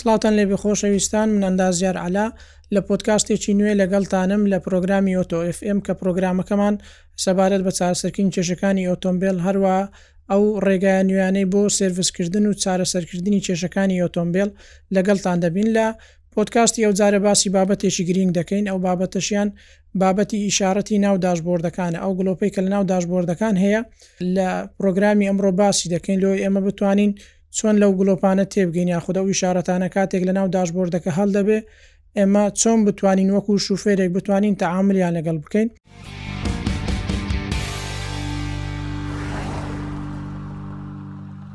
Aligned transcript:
سڵاتان 0.00 0.32
لێبێ 0.38 0.56
خۆشەویستان 0.62 1.28
من 1.34 1.42
ئەندازیار 1.46 1.96
علا 2.04 2.26
لە 2.74 2.80
پۆتکاستێکی 2.86 3.52
نوێ 3.60 3.72
لەگەڵتانم 3.80 4.42
لە 4.52 4.58
پرۆگرامی 4.66 5.16
ئۆتۆFM 5.18 5.78
کە 5.86 5.92
پرۆگرامەکەمان 6.00 6.74
سەبارەت 7.24 7.62
بە 7.66 7.72
چارسەرکین 7.78 8.28
کێشەکانی 8.34 8.86
ئۆتۆمبیل 8.90 9.36
هەروە 9.46 9.74
ئەو 10.30 10.42
ڕێگایە 10.64 11.02
نویانەی 11.08 11.46
بۆ 11.52 11.60
سرویسکردن 11.78 12.44
و 12.48 12.52
چارەسەرکردنی 12.62 13.40
کێشەکانی 13.46 14.00
ئۆتۆمبیل 14.04 14.50
لەگەڵتان 14.94 15.38
دەبین 15.44 15.68
لە 15.76 15.86
پۆتکاستی 16.34 16.84
ئەو 16.86 16.92
جارە 17.00 17.20
باسی 17.26 17.48
بابەتێکی 17.56 18.04
گرنگ 18.08 18.30
دەکەین 18.38 18.64
ئەو 18.70 18.78
بابەتەشیان 18.86 19.48
بابەتی 20.02 20.38
ئیشارەتی 20.48 20.96
ناو 21.04 21.16
داشبۆردەکان 21.26 21.92
ئەو 22.02 22.12
گلۆپی 22.18 22.50
کە 22.54 22.60
لە 22.66 22.70
ناو 22.74 22.84
داشبۆردەکان 22.92 23.54
هەیە 23.64 23.80
لە 24.36 24.48
پرۆگرامی 24.78 25.26
ئەمڕۆ 25.28 25.50
باسی 25.60 25.86
دەکەین 25.94 26.18
لۆی 26.24 26.40
ئێمە 26.42 26.60
بتوانین 26.66 27.12
چۆن 27.58 27.74
لەو 27.82 27.92
گلۆپانە 28.00 28.44
تێبگەین 28.52 28.88
یا 28.94 29.00
خودە 29.04 29.20
و 29.24 29.32
شارەتانە 29.40 29.88
کاتێک 29.94 30.22
لە 30.28 30.32
ناو 30.38 30.46
داشبۆردەکە 30.56 31.10
هەڵ 31.18 31.28
دەبێ 31.36 31.58
ئێمە 32.18 32.44
چۆن 32.60 32.78
بتوانین 32.86 33.30
وەکو 33.34 33.52
شوفێرێک 33.66 34.10
بتوانین 34.16 34.54
تەعاعملیان 34.62 35.12
لەگەڵ 35.18 35.36
بکەین. 35.44 35.68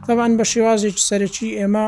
تەوان 0.07 0.31
بە 0.39 0.45
شێوازێک 0.52 0.95
سەرەکی 1.07 1.47
ئێمە 1.59 1.85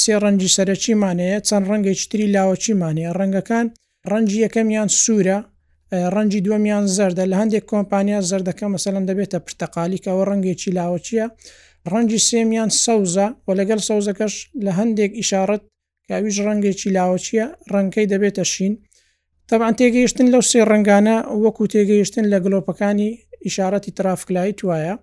سێ 0.00 0.14
ڕەنجی 0.22 0.50
سەرەکیمانەیە 0.56 1.38
چەند 1.48 1.64
ڕەنگە 1.70 1.92
چتری 2.00 2.26
لاوەکیمانەیە 2.34 3.10
ڕەنگەکان 3.18 3.66
ڕەنجی 4.10 4.36
یەکەمیان 4.46 4.88
سوورە 5.02 5.38
ڕەنجی 6.14 6.40
دووەمیان 6.46 6.84
زەردە 6.96 7.24
لە 7.32 7.36
هەندێک 7.40 7.64
کۆمپانیا 7.72 8.20
زەردەکە 8.30 8.66
مەسەلم 8.74 9.04
دەبێتە 9.10 9.38
پرتەقالیکەوە 9.46 10.22
ڕەنگێکی 10.30 10.70
لاوەچیە 10.78 11.26
ڕەنی 11.92 12.18
سێمیان 12.28 12.70
سەوزە 12.84 13.26
و 13.46 13.48
لەگەر 13.58 13.78
سەوزەکەش 13.88 14.34
لە 14.64 14.70
هەندێک 14.78 15.12
ئیشارەت 15.20 15.62
کاویش 16.08 16.36
ڕەنگێکی 16.46 16.90
لاوەچیە 16.96 17.46
ڕەنکەی 17.72 18.06
دەبێتە 18.12 18.44
شین 18.52 18.74
تەبان 19.48 19.72
تێگەیشتن 19.78 20.26
لەو 20.34 20.42
سێ 20.50 20.60
ڕنگانە 20.70 21.16
وەکو 21.42 21.64
تێگەیشتن 21.72 22.24
لە 22.32 22.38
گلۆپەکانی 22.44 23.10
ئیشارەتی 23.46 23.92
ترافکلایت 23.98 24.58
وایە 24.68 24.94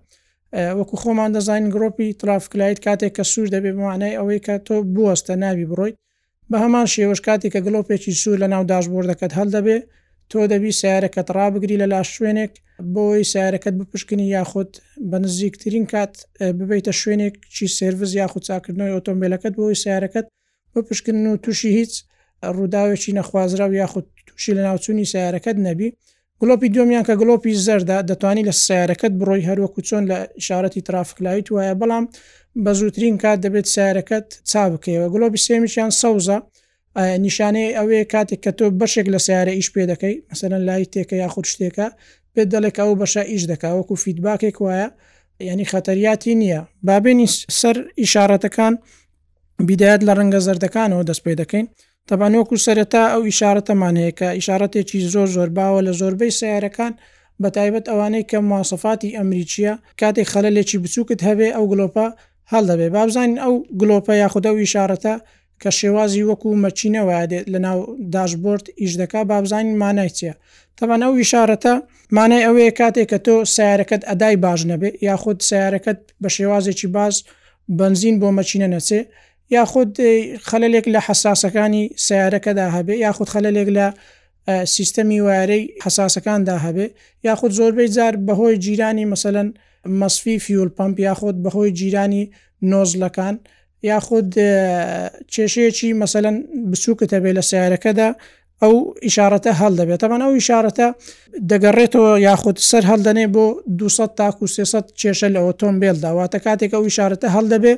وەکو 0.78 0.94
خۆمان 1.02 1.30
دەزین 1.36 1.64
گرۆپی 1.74 2.10
ترافکلایت 2.20 2.78
کاتێک 2.86 3.12
کە 3.16 3.24
سوور 3.30 3.48
دەبێ 3.54 3.70
بمانای 3.76 4.14
ئەوەی 4.18 4.40
کە 4.46 4.54
تۆ 4.66 4.76
بوەستە 4.94 5.34
ناوی 5.42 5.66
بڕۆیت 5.70 5.96
بە 6.50 6.56
هەمان 6.62 6.86
شێوەش 6.94 7.20
کاتێک 7.26 7.50
کە 7.54 7.60
گلۆپێکی 7.66 8.12
سوور 8.22 8.38
لە 8.42 8.48
ناو 8.54 8.62
داشبۆردەکەت 8.72 9.32
هەڵ 9.38 9.48
دەبێ 9.56 9.78
تۆ 10.32 10.40
دەبی 10.52 10.70
سیارەکەت 10.80 11.28
ڕابگری 11.38 11.80
لە 11.82 11.86
لا 11.92 12.00
شوێنێک 12.14 12.52
بۆی 12.94 13.24
سیارەکەت 13.32 13.74
بپشکنی 13.80 14.26
یاخود 14.36 14.70
بە 15.10 15.16
نزیکترین 15.24 15.84
کات 15.92 16.12
ببیتە 16.58 16.92
شوێنێک 17.00 17.34
چی 17.54 17.64
سرویس 17.80 18.10
یاخود 18.20 18.42
چاکردنەوەی 18.48 18.94
ئۆتۆمبیلەکەت 18.96 19.54
بۆی 19.60 19.76
سیارەکەت 19.84 20.26
بپشکن 20.74 21.16
و 21.32 21.36
تووشی 21.44 21.70
هیچ 21.78 21.92
ڕووداوێکی 22.56 23.12
نەخوازرا 23.18 23.66
و 23.70 23.74
یاخود 23.82 24.06
تووشی 24.26 24.52
لە 24.56 24.60
ناوچووی 24.66 25.06
سیارەکەت 25.14 25.56
نەبی 25.66 25.88
گلۆپی 26.40 26.68
دومیان 26.76 27.04
کە 27.08 27.12
گلۆپی 27.20 27.52
زەردا 27.66 27.98
دەتوانانی 28.10 28.44
لە 28.48 28.54
سیارەکەت 28.66 29.12
بڕۆی 29.20 29.44
هەروەکو 29.48 29.80
چۆن 29.88 30.02
لە 30.10 30.16
شارەتی 30.46 30.82
ترافیکلایت 30.88 31.46
وایە 31.54 31.74
بەڵام 31.80 32.04
بە 32.64 32.70
زووترین 32.78 33.16
کات 33.22 33.38
دەبێت 33.44 33.66
سیارەکەت 33.74 34.26
چا 34.50 34.62
بکەوە 34.72 35.06
گلۆبی 35.14 35.40
سێمیشیان 35.46 35.90
سەوزە 36.00 36.38
نیشانەی 36.98 37.74
ئەوەیە 37.78 38.04
کاتێک 38.12 38.40
کە 38.44 38.52
تۆ 38.58 38.64
بەشێک 38.80 39.06
لە 39.14 39.18
سیارە 39.26 39.52
ئیش 39.58 39.68
پێ 39.74 39.82
دەکەی 39.92 40.14
مەسەرەن 40.30 40.62
لای 40.68 40.84
تێکە 40.92 41.12
یا 41.22 41.28
خود 41.34 41.46
شتێکە 41.52 41.86
پێت 42.34 42.48
دەڵێک 42.54 42.76
ئەو 42.82 42.90
بەشە 43.00 43.22
ئیش 43.32 43.42
دەکاوەکو 43.52 43.94
فیدباکێک 44.02 44.56
وایە 44.64 44.88
ینی 45.50 45.66
خەتەریاتی 45.72 46.34
نییە 46.40 46.60
بابێنی 46.86 47.28
سەر 47.60 47.76
ئیشارەتەکان 48.02 48.74
بیدایات 49.68 50.02
لە 50.08 50.12
ڕەنگە 50.18 50.40
زەردەکانەوە 50.46 51.02
دەست 51.08 51.22
پێ 51.24 51.34
دەکەین 51.40 51.66
تەبانۆکو 52.08 52.56
سەرەتا 52.66 53.02
ئەو 53.12 53.20
ئیشارەتەمانەیەکە 53.30 54.28
ئیشارەتێکی 54.38 54.98
زۆر 55.14 55.28
زۆر 55.36 55.48
باوە 55.58 55.80
لە 55.86 55.92
زۆربەی 56.00 56.32
سیارەکان 56.40 56.92
بە 57.42 57.48
تایبەت 57.56 57.84
ئەوانەی 57.90 58.24
کە 58.30 58.36
موواسەفاتی 58.50 59.14
ئەمریکیە 59.18 59.72
کاتێک 60.00 60.28
خەلەلێکی 60.32 60.76
بچووکت 60.82 61.20
هەبێ 61.28 61.48
ئەو 61.56 61.64
گلۆپە 61.72 62.06
هەڵدەبێ 62.52 62.88
بابزانین 62.96 63.36
ئەو 63.44 63.54
گلۆپە 63.80 64.12
یاخودە 64.22 64.50
و 64.54 64.58
ئیشارەتە 64.64 65.14
کە 65.62 65.70
شێوازی 65.78 66.26
وەکو 66.30 66.48
مەچینەوە 66.64 67.16
دێت 67.30 67.46
لە 67.52 67.58
ناو 67.66 67.78
داشبرد 68.14 68.64
ئیشدەکە 68.82 69.20
بابزانین 69.30 69.76
مانای 69.84 70.10
چیە 70.18 70.34
تەبان 70.78 71.00
ئەو 71.04 71.12
ویشارەتە 71.18 71.72
مانای 72.16 72.44
ئەوەیە 72.46 72.72
کاتێک 72.80 73.06
کە 73.10 73.18
تۆ 73.26 73.34
سیارەکەت 73.54 74.02
ئەدای 74.10 74.36
باش 74.44 74.60
نەبێ 74.70 74.90
یاخود 75.08 75.38
سیارەکەت 75.48 75.98
بە 76.22 76.28
شێوازێکی 76.36 76.88
باز 76.96 77.14
بنزین 77.80 78.16
بۆ 78.20 78.28
مەچینە 78.38 78.68
نەچێ 78.74 79.00
یاخود 79.56 79.90
خەلەلێک 80.48 80.86
لە 80.94 81.00
حساسەکانی 81.06 81.82
سیارەکەدا 82.06 82.66
هەبێ 82.76 82.94
یاخود 83.04 83.28
خەلەلێک 83.34 83.68
لە 83.76 83.86
سیستەمی 84.74 85.20
وارەی 85.26 85.64
حساسەکاندا 85.84 86.56
هەبێ 86.66 86.86
یاخود 87.28 87.50
زۆربەی 87.58 87.90
جار 87.96 88.14
بەهۆی 88.26 88.54
جیرانی 88.64 89.04
مثلەن 89.14 89.48
مەسفی 90.00 90.36
فیول 90.44 90.68
پمپ 90.78 90.96
یاخود 91.08 91.36
بەهۆی 91.44 91.70
جیرانی 91.78 92.22
نۆزلەکان 92.70 93.36
یاخود 93.86 94.30
کێشەیەکی 95.34 95.94
مەسەەن 96.02 96.36
بچووکتە 96.70 97.16
بێ 97.22 97.32
لە 97.38 97.42
سیارەکەدا 97.50 98.08
ئەو 98.62 98.74
ئیشارەتە 99.06 99.50
هەڵ 99.60 99.72
دەبێت 99.80 100.00
ئەمان 100.04 100.20
ئەو 100.24 100.32
ئیشارەتە 100.38 100.88
دەگەڕێتەوە 101.50 102.10
یاخود 102.28 102.56
سەر 102.70 102.82
هەڵدەنێ 102.90 103.26
بۆ 103.34 103.44
200 103.80 104.14
تاکو 104.18 104.44
300 104.46 104.84
کێشە 105.00 105.28
لە 105.34 105.40
ئۆتۆمبیلدا 105.46 106.10
واتە 106.18 106.38
کاتێک 106.44 106.72
ئەو 106.74 106.82
ئیشارەتە 106.88 107.28
هەڵدەبێ 107.36 107.72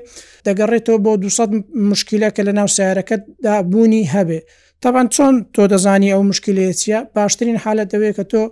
دەگەڕێتەوە 0.47 0.99
بۆ 1.05 1.13
200 1.17 1.65
مشکلە 1.91 2.29
کە 2.37 2.43
لە 2.49 2.53
ناو 2.59 2.69
سیارەکەتدا 2.77 3.55
بوونی 3.71 4.03
هەبێ. 4.15 4.41
تاان 4.83 5.07
چۆن 5.15 5.35
تۆ 5.55 5.63
دەزانی 5.73 6.11
ئەو 6.15 6.23
مشکلەیە 6.31 6.99
باشترین 7.17 7.59
حالت 7.65 7.89
دەوێت 7.93 8.15
کە 8.19 8.25
تۆ 8.33 8.43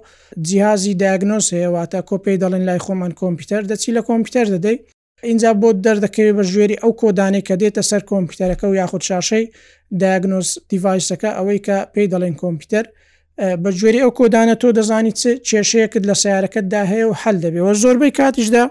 جیهازی 0.47 0.95
داگنۆس 1.03 1.47
هەیەواتە 1.57 1.99
کۆپی 2.11 2.35
دەڵێن 2.43 2.65
لای 2.69 2.81
خۆمان 2.85 3.13
کۆمپیوتەر 3.21 3.63
دەچی 3.71 3.91
لە 3.97 4.03
کۆمپیوتەر 4.09 4.47
دەدەی 4.55 4.77
اینجا 5.23 5.51
بۆ 5.63 5.69
دەردەکەوێت 5.87 6.35
بە 6.39 6.43
ژێری 6.53 6.77
ئەو 6.83 6.93
کۆدانێک 7.01 7.45
کە 7.49 7.55
دێتە 7.61 7.83
سەر 7.91 8.03
کۆمپیوتەرەکە 8.11 8.67
و 8.69 8.75
یاخود 8.81 9.03
شاشەی 9.09 9.45
داگنۆس 10.03 10.49
دیڤایسەکە 10.71 11.31
ئەوەی 11.39 11.61
کە 11.67 11.77
پێی 11.93 12.11
دەڵێن 12.13 12.35
کۆمپیوتەر 12.43 12.85
بە 13.63 13.71
جێری 13.79 14.01
ئەو 14.05 14.13
کۆدانە 14.19 14.55
تۆ 14.63 14.69
دەزانی 14.79 15.13
چێشەیەکت 15.49 16.03
لە 16.11 16.15
سیارەکەتدا 16.23 16.83
هەیە 16.93 17.07
و 17.09 17.13
هەل 17.23 17.37
دەبێەوە 17.45 17.73
زۆربەی 17.83 18.17
کاتیشدا 18.19 18.63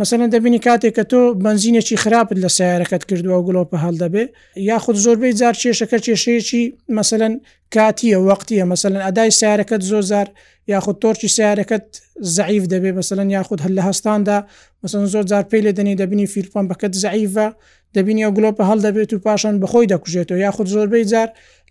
مەسەن 0.00 0.20
دەبینی 0.34 0.58
کاتێک 0.66 0.92
کە 0.96 1.04
تۆ 1.10 1.20
بنزینێکی 1.44 1.96
خراپت 2.02 2.36
لە 2.44 2.48
سیارەکەت 2.58 3.02
کردووە 3.10 3.36
و 3.38 3.44
گلۆپە 3.48 3.76
هەڵدەبێ 3.84 4.24
یاخود 4.70 4.96
زۆربەی 5.04 5.32
جار 5.40 5.54
کێشەکە 5.62 5.98
کێشەیەکی 6.06 6.62
مەسەن 6.96 7.32
کاتیە 7.74 8.18
وەختیە 8.28 8.64
مەسەن 8.72 8.94
ئەدای 9.06 9.30
سیارەکەت 9.40 9.82
زۆ 9.90 9.98
زار 10.10 10.28
یاخود 10.72 10.96
تۆرکی 11.04 11.28
سیارەکەت 11.36 11.84
زعیف 12.36 12.64
دەبێ 12.72 12.90
مەسەن 12.98 13.28
یاخود 13.36 13.58
هەل 13.64 13.72
لە 13.78 13.82
هەستاندا 13.88 14.38
مەسن 14.82 15.02
زۆر 15.12 15.24
زار 15.32 15.44
پێ 15.50 15.58
لێ 15.64 15.72
دەنی 15.78 15.94
دەبینی 16.02 16.26
فیلپان 16.34 16.64
بەکەت 16.70 16.92
زعیفە 17.02 17.48
دەبینی 17.96 18.22
ئەو 18.24 18.32
گلۆپە 18.36 18.62
هەڵدەبێت 18.70 19.10
و 19.12 19.18
پاشان 19.26 19.54
بخۆی 19.62 19.86
دەکوژێتەوە 19.92 20.38
یاخود 20.46 20.66
زۆربەی 20.74 21.04
جار 21.12 21.28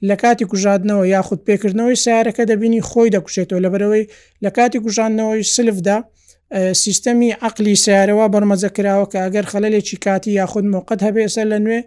لە 0.10 0.16
کاتی 0.22 0.46
کوژادنەوە 0.52 1.04
یاخود 1.16 1.40
پێکردنەوەی 1.48 1.98
سیارەکە 2.06 2.44
دەبینی 2.52 2.82
خۆی 2.90 3.10
دەکوشێتەوە 3.16 3.60
لەبەرەوەی 3.66 4.04
لە 4.44 4.50
کاتی 4.58 4.80
کوژانەوەی 4.86 5.44
سلفدا 5.56 5.98
سیستەمی 6.56 7.32
عقلی 7.42 7.76
سیارەوە 7.84 8.28
بەرمەزە 8.34 8.70
کراوە 8.76 9.06
کە 9.12 9.18
ئەگەر 9.26 9.46
خەلەلێکی 9.52 9.98
کاتی 10.06 10.32
یاخود 10.40 10.66
موقت 10.74 11.00
هەبێسەر 11.08 11.46
لە 11.54 11.60
نوێ 11.66 11.80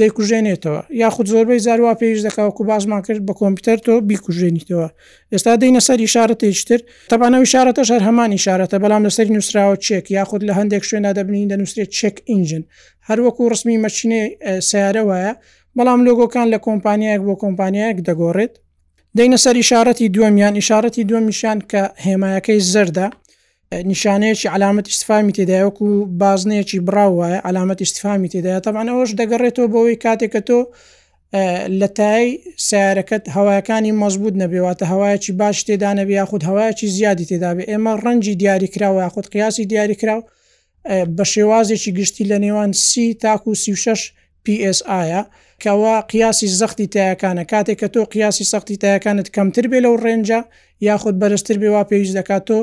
دەیکوژێنێتەوە 0.00 0.80
یاخود 1.02 1.26
زۆربەی 1.32 1.58
زاروا 1.66 1.94
پێش 2.00 2.18
دەکاوکو 2.26 2.62
بازمان 2.70 3.02
کرد 3.06 3.22
بە 3.28 3.34
کۆمپیوتەر 3.40 3.78
تۆ 3.86 3.94
بیکوژێنیتەوە 4.08 4.88
ئێستا 5.32 5.54
دەینە 5.62 5.80
سەری 5.88 6.08
شارەتێشتر 6.14 6.80
تەبانەوە 7.12 7.46
شارەتە 7.52 7.82
شەر 7.90 8.02
هەمانی 8.08 8.38
شارەتە 8.44 8.76
بەڵام 8.84 9.02
لەسەر 9.08 9.26
نووسراوە 9.34 9.76
چێک 9.86 10.06
یاخود 10.18 10.42
لە 10.48 10.52
هەندێک 10.58 10.82
شوێنە 10.88 11.10
دەبنین 11.18 11.46
دەنووسێت 11.52 11.90
چێک 11.98 12.16
ئینجن 12.30 12.62
هەروەکو 13.08 13.42
ڕسمی 13.52 13.78
مەچینێ 13.84 14.20
سیارە 14.68 15.02
وایە 15.08 15.32
بەڵام 15.76 16.00
لۆگۆکان 16.06 16.46
لە 16.54 16.58
کۆمپانیایەک 16.66 17.20
بۆ 17.28 17.34
کۆمپانیایەک 17.42 17.98
دەگۆڕێت 18.08 18.54
دەینە 19.18 19.38
سەر 19.44 19.56
ئشارەتی 19.62 20.06
دووەمیان 20.14 20.54
ئشارەتی 20.62 21.02
دووەمیشان 21.08 21.58
کە 21.70 21.82
هێمایەکەی 22.06 22.60
زەردە 22.72 23.06
نیشانەیەکی 23.72 24.46
علامەت 24.56 24.86
ئیسفامی 24.92 25.32
تێدایەک 25.38 25.76
و 25.82 26.06
بازنەیەکی 26.22 26.80
براو 26.88 27.12
وایە 27.20 27.40
علامەت 27.48 27.78
ئیسفامی 27.84 28.28
تێدایە 28.34 28.60
تەمان 28.66 28.86
ئەوەش 28.92 29.10
دەگەڕێتەوە 29.20 29.68
بەوەی 29.72 29.96
کاتێککە 30.04 30.40
تۆ 30.48 30.60
لە 31.80 31.88
تای 31.98 32.24
سیارەکەت 32.68 33.24
هەوایەکانی 33.36 33.92
مەزبوط 34.02 34.34
نەبێواتە 34.42 34.84
هەوایەکی 34.92 35.32
باش 35.40 35.58
تێدا 35.68 35.90
نەبی 35.98 36.14
یاخود 36.20 36.42
هەوایەکی 36.48 36.86
زیادی 36.96 37.26
تێدابێ 37.30 37.62
ئێمە 37.70 37.92
ڕەنجی 38.04 38.34
دیاری 38.40 38.68
کراوە 38.74 39.00
یاخود 39.06 39.26
قیاسی 39.34 39.64
دیاری 39.72 39.94
کراو 40.00 40.20
بە 41.16 41.24
شێوازێکی 41.32 41.90
گشتی 41.98 42.24
لە 42.30 42.36
نێوان 42.44 42.70
سی 42.86 43.06
تاکو 43.22 43.50
و 43.50 43.54
36 43.54 44.12
PSIە 44.44 45.22
کەوا 45.62 45.96
قیاسی 46.10 46.48
زەختی 46.60 46.86
تایەکانە 46.94 47.44
کاتێک 47.52 47.78
کە 47.82 47.88
تۆ 47.94 48.00
قیاسی 48.14 48.44
سەختی 48.52 48.76
تایەکانت 48.82 49.28
کەمتر 49.36 49.66
بێ 49.72 49.78
لەو 49.84 49.96
ڕێنجە 50.04 50.38
یاخود 50.88 51.16
بەرزتر 51.18 51.56
بێوا 51.62 51.82
پێویست 51.90 52.14
دەکات 52.18 52.42
تۆ 52.48 52.58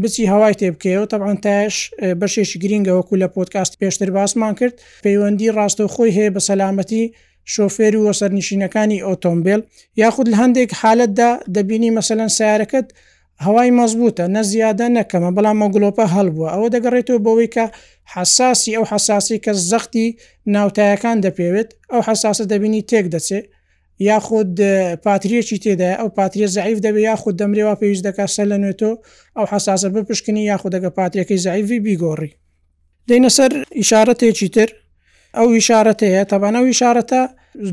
بچی 0.00 0.24
هەوای 0.32 0.54
تێ 0.60 0.68
بکەوە 0.74 1.06
تەبان 1.12 1.38
تاش 1.44 1.74
بەشێکی 2.20 2.58
گرینگەوەکو 2.64 3.18
لە 3.22 3.28
پۆتکاست 3.34 3.72
پێشتر 3.80 4.10
باسمان 4.16 4.54
کرد 4.58 4.74
پەیوەندی 5.04 5.54
ڕاستە 5.56 5.84
خۆی 5.94 6.14
هەیە 6.16 6.30
بە 6.34 6.40
سەلامەتی 6.48 7.04
شۆفێر 7.52 7.94
و 7.96 8.02
وەسەرنشینەکانی 8.08 9.02
ئۆتۆمبیل 9.06 9.60
یاخود 10.02 10.26
لە 10.32 10.36
هەندێک 10.42 10.70
حالتدا 10.80 11.30
دەبینی 11.56 11.94
مەسەەن 11.98 12.30
سیارەکەت 12.38 12.88
هەوای 13.46 13.70
مەزبوطە 13.78 14.24
نە 14.34 14.42
زیادە 14.50 14.86
نەکەمە 14.98 15.30
بەڵام 15.36 15.56
مەگلۆپە 15.62 16.04
هەڵبووە 16.14 16.48
ئەوە 16.54 16.68
دەگەڕێتەوە 16.74 17.20
بەوەی 17.26 17.48
کە 17.54 17.64
حساسی 18.14 18.74
ئەو 18.76 18.84
حساسی 18.92 19.36
کە 19.44 19.52
زەختی 19.70 20.06
ناوتایەکان 20.54 21.16
دەپێوێت 21.26 21.70
ئەو 21.92 22.00
حساسە 22.08 22.44
دەبینی 22.52 22.82
تێک 22.90 23.06
دەچێت 23.14 23.46
یاخود 24.08 24.52
پاتریەکی 25.04 25.58
تێدا 25.64 25.90
ئەو 26.00 26.08
پاتریە 26.18 26.48
زعیف 26.56 26.78
دەبێ 26.86 27.00
یاخود 27.10 27.34
دەمرێەوە 27.42 27.74
پێویست 27.80 28.04
دەکات 28.08 28.30
سە 28.36 28.42
لە 28.50 28.56
نوێتۆ 28.62 28.90
ئەو 29.36 29.46
حساسە 29.52 29.88
بپشکنی 29.94 30.42
یاخودەکە 30.52 30.90
پاتریەکەی 30.98 31.40
زعیفی 31.46 31.78
بیگۆڕی 31.86 32.32
دەینە 33.08 33.30
سەر 33.36 33.50
ئیشارەتێکی 33.78 34.48
تر 34.56 34.68
ئەو 35.38 35.46
ئیشارەت 35.56 36.00
هەیە 36.10 36.24
تابانە 36.30 36.58
و 36.62 36.66
ئیشارەتە 36.70 37.22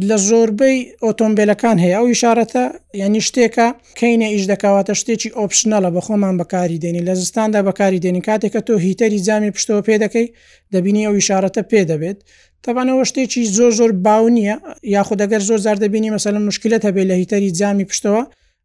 لە 0.09 0.17
زۆربەی 0.29 0.77
ئۆتۆمبیلەکان 1.05 1.77
هەیە 1.83 1.95
ئەو 1.99 2.05
ئیشارەتە 2.13 2.63
یعنی 3.01 3.21
شتێکە 3.27 3.67
کەینە 3.99 4.27
ئیش 4.33 4.43
دەکاواتە 4.51 4.93
شتێکی 5.01 5.29
ئۆپشنەلە 5.37 5.89
بە 5.95 6.01
خۆمان 6.05 6.35
بەکاری 6.39 6.77
دێنی 6.83 7.03
لە 7.07 7.13
زستاندا 7.21 7.59
بەکاری 7.67 7.99
دێنی 8.03 8.21
کاتێککە 8.27 8.61
تۆ 8.67 8.73
هیتەری 8.85 9.19
جامی 9.27 9.51
پشتەوە 9.55 9.81
پێ 9.87 9.95
دەکەی 10.03 10.27
دەبینی 10.73 11.03
ئەو 11.07 11.13
ئیشارەتە 11.19 11.61
پێ 11.71 11.81
دەبێت 11.89 12.19
تاوانەوە 12.67 13.03
شتێکی 13.09 13.41
زۆر 13.57 13.71
زۆر 13.79 13.91
باو 14.05 14.25
نییە 14.37 14.55
یاخود 14.95 15.19
ئەگەر 15.23 15.41
زۆر 15.49 15.59
زار 15.65 15.77
دەبینی 15.85 16.11
مەسەلم 16.17 16.43
مشکلت 16.49 16.81
هەبێ 16.87 17.03
لە 17.09 17.15
هیتەری 17.21 17.51
جامی 17.59 17.85
پشتەوە 17.89 18.23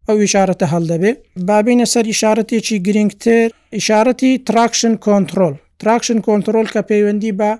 ئەو 0.09 0.17
ئشارەتە 0.27 0.67
هەڵدەبێ 0.75 1.11
بابینە 1.49 1.87
سەر 1.95 2.05
ئشارەتێکی 2.13 2.77
گرنگتر 2.87 3.49
ئشارەتی 3.79 4.31
تراکشن 4.49 4.95
کۆنتترۆل 5.07 5.55
تراکشن 5.81 6.19
کۆنتترۆل 6.27 6.67
کە 6.75 6.81
پەیوەندی 6.91 7.33
بە 7.41 7.51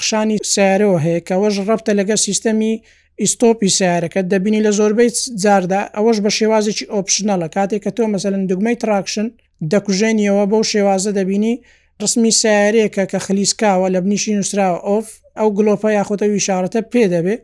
خشانی 0.00 0.36
سیارەوە 0.52 0.98
هەیە 1.04 1.20
کەەوەش 1.28 1.54
ڕفتە 1.68 1.92
لەگە 2.00 2.16
سیستەمی 2.26 2.74
ئیسۆپی 3.22 3.68
سیارەکە 3.78 4.20
دەبینی 4.32 4.60
لە 4.66 4.70
زۆربەی 4.78 5.10
جاردا 5.42 5.80
ئەوەش 5.96 6.16
بە 6.24 6.30
شێوازێکی 6.38 6.84
ئۆپشنەلە 6.92 7.48
کاتێک 7.54 7.80
کە 7.84 7.90
تۆ 7.96 8.02
مەسەلەن 8.14 8.42
دوگمەی 8.50 8.76
تراکشن 8.82 9.26
دەکوژێنیەوە 9.72 10.44
بەو 10.52 10.62
شێوازە 10.72 11.10
دەبینی 11.18 11.54
ڕسمی 12.02 12.32
سیارەیەکە 12.42 13.04
کە 13.12 13.18
خلیسکاوە 13.26 13.86
لە 13.94 13.98
بنیشی 14.04 14.32
نووسراوە 14.36 14.80
ئۆف 14.88 15.08
ئەو 15.38 15.48
گلۆپە 15.58 15.88
یاخۆتە 15.98 16.26
ویشارەتە 16.32 16.80
پێ 16.92 17.04
دەبێ 17.14 17.34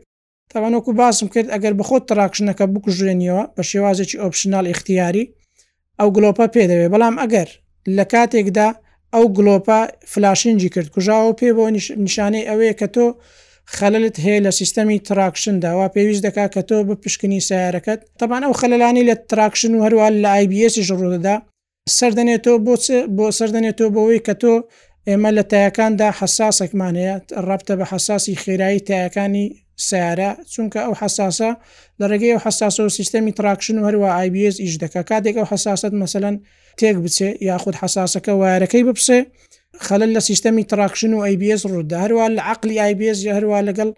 تاوانۆکو 0.51 0.91
باسم 0.99 1.27
کرد 1.33 1.47
ئەگەر 1.53 1.73
بخۆت 1.79 2.03
تراکشنەکە 2.09 2.65
بکوژێنیەوە 2.73 3.43
بە 3.55 3.63
شێوازێکی 3.69 4.19
ئۆپشنال 4.21 4.65
اختیاری 4.73 5.23
ئەو 5.99 6.09
گلۆپە 6.15 6.45
پێ 6.53 6.63
دەوێ 6.71 6.87
بەڵام 6.93 7.15
ئەگەر 7.21 7.49
لە 7.97 8.03
کاتێکدا 8.11 8.67
ئەو 9.13 9.25
گلۆپە 9.37 9.79
فلاشنجی 10.11 10.69
کرد 10.73 10.87
کوژاوە 10.93 11.31
پێ 11.39 11.49
بۆ 11.57 11.63
نیشانەی 12.05 12.47
ئەوەیە 12.49 12.73
کە 12.79 12.87
تۆ 12.95 13.05
خەلت 13.75 14.15
هەیە 14.23 14.39
لە 14.45 14.51
سیستەمی 14.59 14.97
تراکشنداوا 15.07 15.87
پێویست 15.93 16.23
دەکا 16.27 16.45
کە 16.55 16.61
تۆ 16.69 16.77
بە 16.87 16.93
پشکنی 17.03 17.45
سیارەکەت 17.47 17.99
تەبان 18.19 18.41
ئەو 18.45 18.53
خەلانی 18.61 19.03
لە 19.09 19.15
تراکشن 19.29 19.71
و 19.75 19.79
هەروە 19.85 20.05
لە 20.23 20.29
آیBSی 20.37 20.81
ژڕوودەدا 20.87 21.35
سەردەنێت 21.97 22.39
تۆ 22.45 22.51
بۆ 22.65 22.73
بۆ 23.17 23.25
سەردەنێت 23.37 23.75
تۆ 23.79 23.85
بۆەوەی 23.93 24.21
کە 24.27 24.33
تۆ 24.41 24.53
ئێمە 25.09 25.29
لە 25.37 25.43
تایەکاندا 25.51 26.09
حساسێکمان 26.19 26.93
هەیە 27.01 27.15
ڕابتە 27.47 27.73
بە 27.79 27.85
حساسی 27.91 28.33
خێرایی 28.43 28.85
تایەکانی 28.89 29.45
سیارە 29.87 30.29
چونکە 30.53 30.79
ئەو 30.85 30.93
حساسە 31.01 31.51
لە 31.99 32.05
ڕێگەی 32.11 32.33
و 32.35 32.39
حساسە 32.45 32.81
و 32.85 32.89
سیستمی 32.97 33.31
تراکشن 33.37 33.77
و 33.79 33.83
هەروە 33.89 34.09
آیBS 34.21 34.55
ئیش 34.63 34.75
دەکە 34.83 35.01
کاتێک 35.09 35.35
ئەو 35.39 35.47
حساست 35.53 35.93
مثلەن 36.03 36.35
تێک 36.79 36.97
بچێ 37.03 37.29
یاخود 37.49 37.75
حساسەکە 37.81 38.33
وارەکەی 38.41 38.83
بپسێ 38.87 39.19
خەلل 39.87 40.11
لە 40.15 40.21
سیستمی 40.29 40.63
تراکشن 40.71 41.11
و 41.15 41.19
آیBS 41.27 41.61
ڕوودا 41.71 41.97
هەروە 42.03 42.25
لە 42.35 42.41
عقلی 42.53 42.75
آیBS 42.87 43.19
هەروە 43.37 43.59
لەگەڵ 43.67 43.89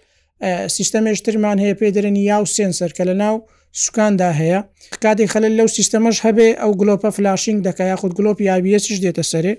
سیستەمێش 0.77 1.19
ترمان 1.25 1.57
هەیە 1.63 1.75
پێ 1.79 1.89
دەرێن 1.95 2.17
یا 2.29 2.37
و 2.41 2.45
سنسەر 2.57 2.91
کە 2.97 3.03
لە 3.09 3.15
ناو 3.23 3.35
سوکاندا 3.83 4.29
هەیە 4.41 4.59
کاتێک 5.03 5.29
خەلل 5.33 5.53
لەو 5.59 5.67
سیستەمەش 5.77 6.17
هەبێ 6.25 6.47
ئەو 6.61 6.71
گلۆپە 6.79 7.09
فلاشنگ 7.17 7.57
دەکە 7.67 7.83
یاخود 7.91 8.11
گلۆپی 8.19 8.45
آیBSش 8.55 8.97
دێتە 9.05 9.25
سەرێ 9.31 9.53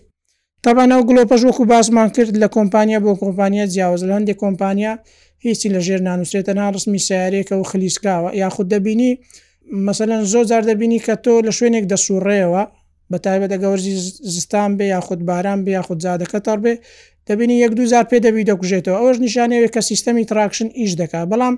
تابانەوە 0.64 1.02
گلۆپەش 1.08 1.42
وەکو 1.48 1.62
باسمان 1.72 2.08
کرد 2.16 2.34
لە 2.42 2.48
کۆمپانیا 2.56 2.98
بۆ 3.04 3.12
کۆمپانیا 3.22 3.64
جیاواز 3.72 4.02
لە 4.08 4.12
هەندێک 4.16 4.36
کۆمپانیا 4.44 4.92
هیچی 5.46 5.68
لە 5.74 5.80
ژێر 5.86 6.00
نانووسێتەنها 6.08 6.66
ڕستمی 6.74 7.00
سیارێکە 7.08 7.54
و 7.60 7.64
خلیسکاوە 7.70 8.28
یاخود 8.42 8.66
دەبینی 8.72 9.10
مەمثلەن 9.84 10.22
زۆر 10.32 10.44
جار 10.50 10.62
دەبینی 10.70 10.98
کە 11.06 11.14
تۆ 11.24 11.34
لە 11.46 11.52
شوێنێک 11.58 11.84
دەسوڕێەوە 11.92 12.62
بەتایبەت 13.12 13.50
دەگەوەرزی 13.54 13.94
زستان 14.34 14.70
بێ 14.78 14.84
یاخود 14.94 15.20
باران 15.28 15.58
بێ 15.64 15.70
یاخود 15.78 15.98
زادەکە 16.06 16.38
تەڕ 16.46 16.58
بێ 16.64 16.74
دەبینی 17.28 17.54
یەک 17.64 17.72
دو 17.78 17.84
زار 17.92 18.04
پێ 18.10 18.18
دەبی 18.26 18.44
دەکوژێتەوە 18.50 18.96
ئەوش 19.02 19.16
نیشانەوێت 19.26 19.70
کە 19.76 19.80
سیستەمی 19.90 20.24
تراکشن 20.30 20.68
ئیش 20.80 20.92
دکا 21.00 21.20
بەڵام 21.30 21.54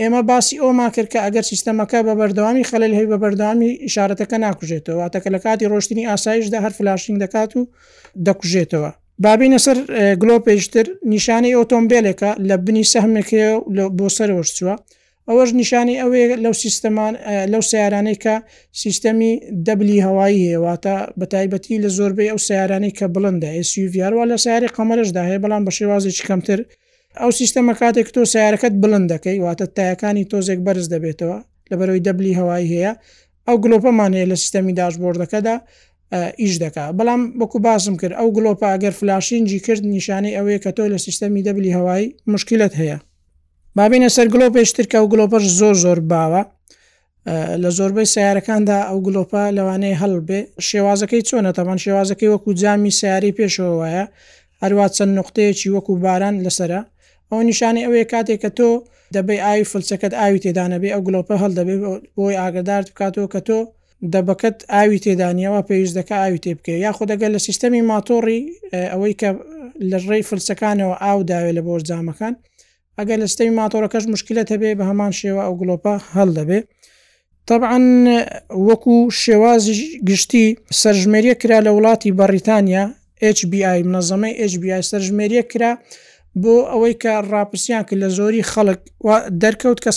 ئێمە 0.00 0.20
باسی 0.30 0.56
ئەوما 0.62 0.88
کرد 0.94 1.08
کە 1.12 1.18
ئەگەر 1.24 1.44
سیستەمەکە 1.50 1.98
بە 2.06 2.14
بەردەوامی 2.20 2.64
خەلل 2.70 2.92
هەیە 2.98 3.08
بە 3.12 3.18
بەردەوامی 3.22 3.70
ئشارەتەکە 3.86 4.36
ناکوژێتەوە 4.44 5.04
تەکە 5.14 5.28
لە 5.34 5.38
کاتی 5.44 5.66
ڕۆشتنی 5.72 6.04
ئاسایشدا 6.10 6.58
هەر 6.64 6.72
فلاشین 6.78 7.16
دەکات 7.24 7.50
و 7.58 7.60
دەکوژێتەوە 8.26 8.90
بابینە 9.24 9.58
سەر 9.64 9.76
گلۆپێشتر 10.22 10.86
نیشانەی 11.12 11.56
ئۆتۆمبیلێکە 11.58 12.30
لە 12.48 12.54
بنی 12.66 12.84
سەهمێکەیە 12.92 13.50
بۆ 13.98 14.06
سەرەوەشتووە 14.16 14.74
ئەوەش 15.30 15.50
نیشانی 15.60 15.96
ئەوەیە 16.02 16.26
لەو 16.44 16.54
سیستەمان 16.62 17.14
لەو 17.52 17.62
سیارانەی 17.70 18.18
کە 18.24 18.34
سیستەمی 18.82 19.32
دەبلی 19.66 19.98
هەوایی 20.06 20.42
هێواتە 20.54 20.94
بەتایبەتی 21.20 21.76
لە 21.84 21.88
زۆربەی 21.98 22.28
ئەو 22.32 22.38
سیارانەی 22.48 22.92
کە 22.98 23.06
بڵندە 23.14 23.50
SUVوە 23.70 24.24
لە 24.30 24.36
سیاری 24.44 24.68
قەمەرشدا 24.76 25.22
هەیە 25.28 25.40
بەڵام 25.44 25.62
بە 25.66 25.72
شێوازێکی 25.78 26.24
کەمتر 26.28 26.58
ئەو 27.20 27.30
سیستەمە 27.38 27.74
کاتێک 27.80 28.08
تۆ 28.14 28.20
سیارەکەت 28.32 28.74
بڵندەکەی 28.82 29.36
واتە 29.44 29.66
تایەکانی 29.76 30.24
تۆزێک 30.30 30.60
بەرز 30.66 30.86
دەبێتەوە 30.94 31.38
لەبەرەوەی 31.70 32.04
دەبلی 32.06 32.32
هەوایی 32.40 32.68
هەیە 32.74 32.92
ئەو 33.46 33.56
گلۆپەمان 33.64 34.12
هەیە 34.16 34.26
لە 34.32 34.36
سیستەمی 34.42 34.72
داشبۆردەکەدا 34.80 35.56
ئیش 36.42 36.54
دکا 36.62 36.84
بەڵام 36.98 37.22
بەکو 37.40 37.56
باسم 37.66 37.94
کرد 38.00 38.14
ئەو 38.20 38.28
گلۆپە 38.36 38.66
ئەگەر 38.74 38.94
فلاشینجی 39.00 39.58
کرد 39.66 39.82
نیشانەی 39.94 40.32
ئەوەیە 40.38 40.58
کە 40.64 40.70
تۆ 40.76 40.82
لە 40.92 40.98
سیستەمی 41.06 41.42
دەبلی 41.46 41.70
هەوایی 41.76 42.06
مشکلت 42.34 42.72
هەیە 42.82 42.98
بابینە 43.78 44.08
سەر 44.16 44.26
گلۆ 44.34 44.46
پێشترکە 44.56 44.98
و 45.04 45.06
گلۆپەش 45.12 45.44
زۆر 45.60 45.74
زۆر 45.84 45.98
باوە 46.12 46.42
لە 47.62 47.70
زۆربەی 47.78 48.08
سیارەکاندا 48.14 48.76
ئەو 48.88 48.98
گلۆپا 49.06 49.42
لەوانەیە 49.56 50.00
هەڵبێ 50.02 50.40
شێوازەکەی 50.68 51.22
چۆنە 51.28 51.50
تەبان 51.56 51.78
شێوازەکەی 51.84 52.28
وەکو 52.34 52.50
جامی 52.62 52.92
سیاری 52.98 53.32
پێشەوەیە 53.38 54.04
هەروە 54.62 54.86
چەند 54.96 55.12
نقطەیەکی 55.18 55.68
وەکو 55.74 55.92
باران 56.04 56.34
لەسرە 56.46 56.80
ئەو 57.30 57.40
نیشانانی 57.48 57.84
ئەوەیە 57.86 58.06
کاتێک 58.12 58.38
کە 58.42 58.50
تۆ 58.58 58.70
دەبێ 59.16 59.36
ئاوی 59.44 59.64
فلسەکەت 59.72 60.12
ئاوی 60.20 60.42
تێدانەبێ 60.44 60.88
ئەو 60.94 61.00
گلۆپە 61.06 61.34
هەڵدەبێ 61.42 61.76
بۆی 62.16 62.36
ئاگدار 62.40 62.82
بکاتەوە 62.88 63.28
کە 63.34 63.40
تۆ 63.48 63.58
دەبەکەت 64.14 64.56
ئاوی 64.74 64.98
تێدانیەوە 65.04 65.60
پێویست 65.68 65.94
دەکە 65.98 66.16
ئاوی 66.22 66.40
تێ 66.44 66.50
بکە 66.58 66.72
یا 66.86 66.90
خۆ 66.96 67.02
دەگەل 67.10 67.32
لە 67.36 67.40
سیستەمی 67.46 67.82
ماتۆڕی 67.90 68.40
ئەوەی 68.92 69.14
کە 69.20 69.30
لە 69.90 69.98
ڕێی 70.10 70.24
فلسەکانەوە 70.30 70.94
ئاو 71.04 71.18
داوێت 71.30 71.54
لە 71.58 71.62
بۆرجامەکان 71.66 72.34
ئەگەر 73.00 73.18
لە 73.22 73.28
ستی 73.32 73.48
ماتۆرەکەش 73.60 74.04
مشکلە 74.14 74.42
هەبێ 74.52 74.70
بە 74.78 74.84
هەمان 74.90 75.12
شێوە 75.20 75.42
ئەو 75.46 75.54
گلۆپا 75.60 75.94
هەڵ 76.16 76.28
دەبێ 76.38 76.58
طبعاً 77.50 77.78
وەکو 78.68 78.94
شێوازی 79.24 79.76
گشتی 80.08 80.46
سەرژمێریە 80.80 81.34
کرا 81.42 81.58
لە 81.66 81.70
وڵاتی 81.76 82.10
بەریتانیا 82.20 82.84
HBI 83.38 83.78
منەظەمەی 83.88 84.34
HBI 84.52 84.82
سەرژمێریە 84.90 85.42
کرا 85.50 85.72
بۆ 86.42 86.54
ئەوەی 86.70 86.94
کە 87.02 87.12
ڕاپرسیان 87.32 87.82
کرد 87.88 88.00
لە 88.04 88.08
زۆری 88.18 88.42
خەڵک 88.52 88.78
دەرکەوت 89.42 89.78
کە 89.84 89.90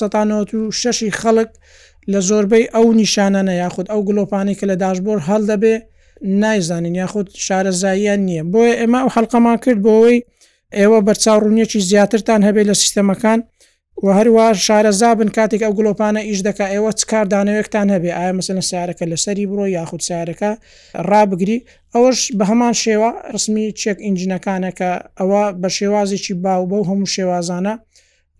16 0.72 1.10
خەڵک 1.22 1.50
لە 2.12 2.20
زۆربەی 2.30 2.66
ئەو 2.76 2.88
نیشانانە 3.02 3.54
یاخود 3.64 3.86
ئەو 3.92 4.02
گلۆپانی 4.10 4.56
کە 4.60 4.64
لە 4.72 4.76
داشبۆر 4.84 5.18
هەڵدەبێ 5.30 5.76
نایزانین 6.42 6.96
یاخود 7.02 7.28
شارەزاییان 7.46 8.22
نییە 8.28 8.44
بۆیە 8.54 8.76
ئێمە 8.80 9.00
ئەو 9.04 9.10
حەلقەمان 9.16 9.58
کرد 9.64 9.80
بۆەوەی 9.86 10.18
ئێوە 10.80 11.00
بەرچاوڕوونیەکی 11.08 11.80
زیاترتان 11.90 12.42
هەبێت 12.48 12.66
لە 12.72 12.76
سیستەمەکان 12.82 13.40
و 14.04 14.08
هەروە 14.18 14.46
شارەزا 14.66 15.12
بن 15.20 15.30
کاتێک 15.38 15.62
ئەو 15.66 15.74
گلۆپانە 15.80 16.22
ئیش 16.30 16.40
دەکە 16.48 16.66
ئێوە 16.74 16.92
چ 17.00 17.02
کاردانەوەکتان 17.12 17.88
هەبێ 17.96 18.10
ئایا 18.18 18.32
مەسلە 18.38 18.64
سیارەکە 18.70 19.06
لەسەری 19.12 19.46
بڕۆ 19.50 19.66
یاخود 19.78 20.02
سیارەکە 20.08 20.52
ڕابگری 21.10 21.58
ئەوەش 21.94 22.20
بە 22.38 22.44
هەمان 22.50 22.74
شێوە 22.84 23.10
ڕسمی 23.34 23.68
چێک 23.82 23.98
ئینجینەکانەکە 24.06 24.92
ئەوە 25.20 25.44
بە 25.62 25.70
شێوازێکی 25.78 26.34
باو 26.44 26.62
بەو 26.72 26.84
هەموو 26.90 27.12
شێوازانە 27.16 27.74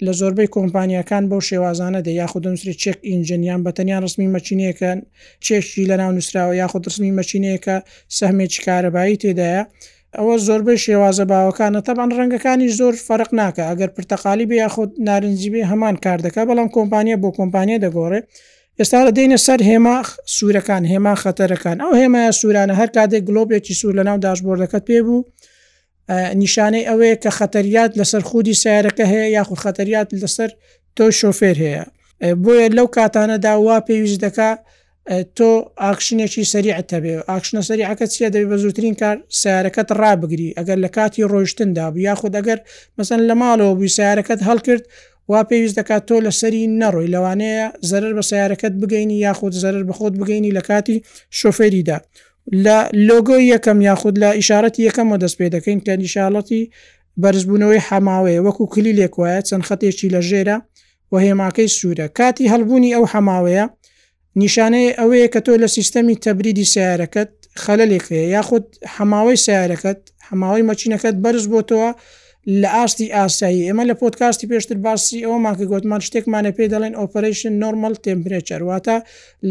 لە 0.06 0.12
زۆربەی 0.20 0.52
کۆمپانیەکان 0.56 1.24
بەو 1.30 1.42
شێوازانە 1.50 2.00
دە 2.06 2.12
یاخود 2.22 2.44
نووسری 2.48 2.74
چێک 2.84 2.98
ئینجنیان 3.10 3.62
بەتەنیان 3.66 4.02
ڕسمی 4.06 4.30
مەچینەکەن 4.36 5.00
چێشی 5.46 5.84
لە 5.90 5.96
ناو 6.02 6.12
نووسراوە 6.16 6.54
یاخود 6.62 6.84
ڕسمی 6.90 7.16
مەچینەیەەکە 7.20 7.76
سەهمێکی 8.18 8.60
کارەبایی 8.68 9.20
تێدایە 9.22 9.64
ئەوە 10.18 10.36
زۆربەی 10.48 10.80
شێوازە 10.86 11.26
باوەکانە 11.32 11.80
تەبان 11.88 12.10
ڕەنگەکانی 12.20 12.70
زۆر 12.80 12.94
فرق 13.08 13.30
ناکە 13.40 13.64
ئەگەر 13.70 13.90
پرتەقالی 13.96 14.46
بە 14.50 14.56
یاخود 14.64 14.92
نارنجی 15.08 15.50
بێ 15.54 15.62
هەمان 15.72 15.96
کار 16.06 16.20
دەکە 16.26 16.42
بەڵام 16.50 16.70
کۆمپانیە 16.78 17.16
بۆ 17.24 17.30
کۆمپانیە 17.40 17.78
دەگۆڕێ 17.86 18.20
ئێستا 18.80 19.00
لە 19.08 19.12
دێنە 19.18 19.40
سەر 19.46 19.60
هێما 19.70 19.98
سوورەکان 20.36 20.84
هێما 20.92 21.14
خەتەرەکان 21.24 21.78
ئەو 21.84 21.92
هێمایە 22.02 22.32
سوورانە 22.40 22.74
هەر 22.82 22.90
کاتێک 22.98 23.24
گلۆبێکی 23.30 23.74
سوور 23.80 23.94
لە 24.00 24.04
ناو 24.10 24.18
داشبۆردەکەت 24.26 24.84
پێ 24.90 24.98
بوو 25.06 25.20
نیشانەی 26.42 26.88
ئەوەیە 26.90 27.16
کە 27.24 27.32
خەتەریات 27.40 27.92
لەسەر 28.00 28.22
خودی 28.30 28.56
سیارەکە 28.62 29.06
هەیە 29.12 29.28
یاخود 29.38 29.60
خەتەریات 29.66 30.08
لەسەر 30.22 30.50
تۆ 30.98 31.06
شۆفێر 31.20 31.58
هەیە 31.66 31.84
بۆیە 32.44 32.68
لەو 32.78 32.88
کاتانەدا 32.98 33.54
وا 33.66 33.78
پێویست 33.88 34.20
دەکات 34.26 34.60
تۆ 35.08 35.46
ئاکشنێکی 35.82 36.44
سەریعتە 36.54 36.98
بێ 37.04 37.16
ئاکشنە 37.30 37.62
سەریعکە 37.70 38.06
چە 38.14 38.28
دەبێت 38.36 38.50
بە 38.52 38.58
زووترین 38.64 38.96
کار 39.02 39.18
سیارەکەت 39.42 39.90
ڕابگری 40.02 40.50
ئەگەر 40.58 40.78
لە 40.86 40.90
کاتی 40.98 41.24
ڕۆیشتندا 41.32 41.86
بوو 41.94 42.04
یاخود 42.08 42.34
ئەگەر 42.40 42.60
مەسن 42.98 43.20
لە 43.30 43.36
ماڵەوە 43.42 43.74
بووی 43.78 43.94
سیارەکەت 43.98 44.40
هەڵکرد 44.50 44.84
وا 45.32 45.40
پێویست 45.50 45.76
دەکات 45.80 46.04
تۆ 46.10 46.16
لە 46.26 46.32
سەری 46.40 46.64
نەڕۆی 46.82 47.12
لەوانەیە 47.14 47.66
زەرر 47.90 48.12
بە 48.18 48.24
سیارەکەت 48.30 48.74
بگەینی 48.82 49.18
یاخود 49.26 49.54
زەرر 49.64 49.84
بەخۆت 49.90 50.14
بگەینی 50.22 50.52
لە 50.58 50.62
کاتی 50.70 50.98
شوفێریدا 51.40 51.98
لە 52.66 52.78
لۆگۆی 53.10 53.46
یەکەم 53.54 53.80
یاخود 53.90 54.16
لە 54.24 54.30
ئیشارەتی 54.40 54.82
یەکەمەوە 54.88 55.18
دەست 55.24 55.36
پێ 55.40 55.48
دەکەین 55.56 55.80
کە 55.86 55.94
نیشارڵەتی 56.02 56.62
بەرزبوونەوەی 57.22 57.84
حەماوەیە 57.88 58.40
وەکو 58.46 58.64
کلی 58.74 58.94
لێکواە 59.00 59.36
چەند 59.48 59.64
خەتێکی 59.70 60.08
لە 60.16 60.22
ژێرە 60.30 60.58
و 61.12 61.14
هێماکەی 61.26 61.70
سوورە 61.78 62.08
کاتی 62.20 62.46
هەڵبوونی 62.52 62.94
ئەو 62.96 63.06
حەماوەیە 63.14 63.66
نیشانەیە 64.42 64.94
ئەوەیە 65.00 65.28
کە 65.34 65.40
تۆ 65.46 65.52
لە 65.64 65.68
سیستەمی 65.78 66.18
تەبریدی 66.26 66.66
سیارەکەت 66.74 67.32
خەلەلێکەیە 67.64 68.26
یاخود 68.36 68.66
حماوەی 68.96 69.40
سیارەکەت 69.46 70.00
حماوەی 70.30 70.68
مەچینەکەت 70.70 71.16
بەرز 71.24 71.46
بۆتەوە 71.54 71.90
لە 72.62 72.70
ئاستی 72.78 73.08
ئاسایی 73.18 73.66
ئێمە 73.68 73.84
لە 73.90 73.96
پۆتکاستی 74.02 74.50
پێشتر 74.52 74.78
باسی 74.86 75.20
ئەومان 75.26 75.56
کە 75.60 75.66
گوتمان 75.72 76.02
شتێکمانە 76.08 76.52
پێ 76.58 76.66
دەڵێن 76.74 76.94
ئۆپەرشن 77.00 77.54
نۆرمل 77.62 77.96
تمپرێچەر 78.06 78.62
واتە 78.70 78.98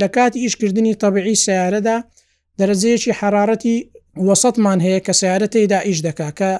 لە 0.01 0.07
کاتی 0.15 0.41
ئیشکردنی 0.45 0.95
تەبعی 1.03 1.37
سیارەدا 1.45 1.97
دەرەجەیەکی 2.59 3.13
حرارەتی 3.21 3.77
وەسەمان 4.27 4.79
هەیە 4.87 5.01
کە 5.07 5.13
سیارەتەیدا 5.21 5.79
ئیش 5.89 5.99
دەکا 6.07 6.29
کە 6.39 6.51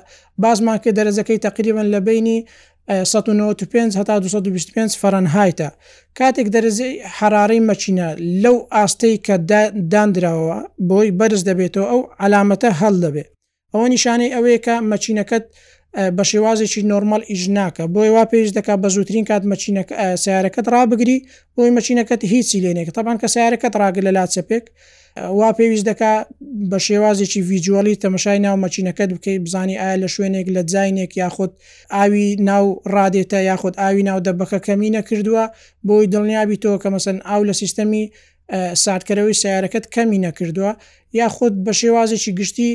بازمان 0.43 0.79
کە 0.85 0.91
دەرەزەکەی 0.99 1.39
تقریبن 1.47 1.87
لە 1.95 2.01
بینی 2.09 2.39
1995 2.91 3.97
هەتا 3.99 4.15
225 4.23 4.97
فەرەنهایتە 5.03 5.69
کاتێک 6.19 6.49
دەرزی 6.55 6.93
حرارەی 7.17 7.65
مەچینە 7.69 8.09
لەو 8.43 8.57
ئاستەی 8.75 9.17
کە 9.27 9.35
دانراوەوە 9.93 10.59
بۆی 10.91 11.15
بەرز 11.19 11.43
دەبێتەوە 11.49 11.87
ئەو 11.93 12.01
علامەتە 12.23 12.71
هەڵ 12.81 12.95
دەبێت 13.05 13.29
ئەوە 13.73 13.87
نیشانەی 13.93 14.33
ئەوەیە 14.35 14.59
کە 14.67 14.75
مەچینەکەت 14.91 15.45
بە 16.17 16.25
شێوازێکی 16.31 16.83
نۆرمال 16.93 17.23
ئیژناکە 17.31 17.85
بۆی 17.95 18.11
وا 18.15 18.25
پێش 18.33 18.49
دەکات 18.59 18.79
بە 18.83 18.89
زووترین 18.95 19.25
کات 19.31 19.43
مەچینەکە 19.53 19.95
سیارەکەت 20.25 20.67
ڕابگری 20.75 21.19
بۆی 21.57 21.71
مەچینەکەت 21.77 22.21
هیچی 22.33 22.59
لێنێک 22.65 22.89
تاپان 22.97 23.17
کە 23.23 23.27
سیارەکەت 23.35 23.75
ڕاگر 23.81 24.03
لە 24.09 24.13
لاچەپێک 24.17 24.65
وا 25.39 25.49
پێویست 25.59 25.85
دەکا 25.91 26.13
بە 26.71 26.79
شێوازێکی 26.87 27.41
ویددیوالی 27.51 27.99
تەمەشای 28.03 28.39
ناو 28.47 28.57
مەچینەکەت 28.65 29.11
بکەی 29.15 29.39
بزانی 29.45 29.77
ئایا 29.81 29.97
لە 30.03 30.09
شوێنێک 30.15 30.47
لە 30.57 30.63
جاینێک 30.73 31.13
یاخود 31.23 31.53
ئاوی 31.95 32.29
ناو 32.51 32.65
ڕادێتە 32.95 33.39
یاخود 33.51 33.75
ئاوی 33.81 34.03
ناو 34.09 34.19
دەبەکە 34.27 34.59
کەمی 34.67 34.91
نەکردووە 34.99 35.45
بۆی 35.87 36.07
دڵنیابی 36.13 36.59
تۆ 36.63 36.73
کە 36.83 36.89
مەسن 36.95 37.17
ئاو 37.29 37.43
لە 37.49 37.55
سیستەمی 37.61 38.05
ساعتکەرەوەی 38.55 39.37
سیارەکەت 39.43 39.85
کەمی 39.95 40.19
نەکردووە 40.27 40.73
یا 41.19 41.27
خۆت 41.37 41.55
بە 41.65 41.73
شێوازێکی 41.81 42.33
گشتی 42.41 42.71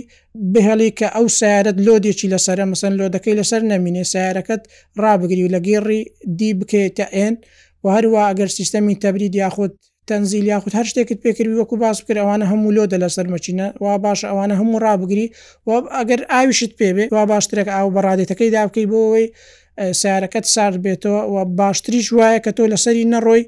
بهێڵی 0.54 0.92
کە 1.00 1.08
ئەو 1.16 1.26
سیارەت 1.40 1.78
لۆدێکی 1.88 2.28
لەسرە 2.34 2.66
مەسن 2.72 2.94
لۆدەکەی 3.00 3.36
لەسەر 3.40 3.62
نەمینێ 3.72 4.04
سیارەکەت 4.14 4.62
ڕابگری 5.02 5.44
و 5.46 5.50
لە 5.56 5.60
گێڕی 5.68 6.02
دی 6.40 6.50
بکێتە 6.60 7.06
ئێن 7.16 7.36
و 7.84 7.86
هەروە 7.96 8.20
ئەگەر 8.28 8.50
سیستەمی 8.58 8.96
تەبرید 9.04 9.36
یاخود 9.44 9.72
تەنزیل 10.10 10.46
یاخود 10.54 10.74
هەر 10.80 10.86
شتێکت 10.92 11.20
پێکردی 11.26 11.58
وەکو 11.62 11.76
باس 11.84 11.98
بکرد 12.02 12.18
ئەوانە 12.24 12.46
هەموو 12.52 12.76
لۆدە 12.78 12.98
لە 13.04 13.10
سەرمەچینە 13.16 13.68
وا 13.84 13.94
باش 14.06 14.20
ئەوانە 14.30 14.56
هەموو 14.60 14.82
ڕابگری 14.86 15.28
و 15.68 15.70
ئەگەر 15.98 16.22
ئاویشت 16.34 16.72
پێبێ 16.80 17.06
وا 17.16 17.24
باشترێک 17.32 17.68
ئاو 17.76 17.88
بەڕادێتەکەی 17.96 18.50
دابکەی 18.56 18.86
بۆەوەی 18.92 19.26
سیارەکەت 20.02 20.46
سارد 20.56 20.78
بێتەوە 20.86 21.20
و 21.34 21.38
باشتریش 21.62 22.08
وایە 22.18 22.40
کە 22.46 22.52
تۆ 22.58 22.64
لەسەری 22.74 23.04
نەڕۆی 23.14 23.44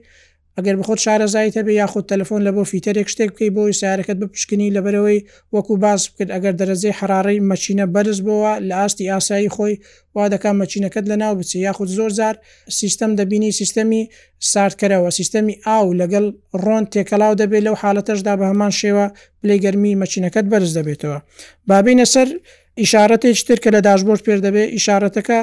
ئەگەر 0.59 0.75
بخۆت 0.81 0.99
شارەزایی 1.05 1.51
هەبێ 1.57 1.73
یاخود 1.81 2.05
تەلفۆن 2.11 2.41
لە 2.47 2.51
بۆ 2.55 2.61
فیتەرێک 2.71 3.07
شتێک 3.13 3.29
بکەی 3.33 3.51
بۆی 3.57 3.73
سیارەکەت 3.79 4.17
بپشکنی 4.21 4.73
لەبەرەوەی 4.75 5.19
وەکو 5.55 5.73
باس 5.83 6.01
بکرد 6.11 6.31
ئەگەر 6.35 6.53
دەرەزیی 6.61 6.97
حرارەی 6.99 7.39
مەچینە 7.49 7.85
بەرز 7.95 8.19
بووە 8.27 8.53
لە 8.69 8.75
ئاستی 8.79 9.05
ئاسایی 9.13 9.49
خۆی 9.55 9.75
وا 10.15 10.23
دەکە 10.33 10.49
مەچینەکەت 10.61 11.05
لە 11.11 11.15
ناو 11.21 11.33
بچی 11.39 11.57
یاخود 11.67 11.89
زۆر 11.97 12.11
زار 12.19 12.35
سیستەم 12.79 13.11
دەبینی 13.19 13.51
سیستەمی 13.59 14.01
ساردکەرەوە 14.51 15.09
سیستەمی 15.19 15.55
ئاو 15.67 15.87
لەگەڵ 16.01 16.25
ڕۆن 16.63 16.83
تێکەلاو 16.93 17.33
دەبێت 17.41 17.63
لەو 17.67 17.75
حالەتەشدا 17.81 18.33
بە 18.39 18.45
هەمان 18.51 18.71
شێوە 18.81 19.05
پلی 19.41 19.57
گەرمی 19.63 19.93
مەچینەکەت 20.01 20.45
بەرز 20.51 20.71
دەبێتەوە 20.77 21.19
بابینە 21.69 22.05
سەر 22.13 22.27
ئشارەتێک 22.83 23.37
تر 23.47 23.57
کە 23.63 23.69
لە 23.75 23.79
داشبۆر 23.87 24.19
پێر 24.25 24.39
دەبێت 24.45 24.67
ئشارەتەکە 24.77 25.39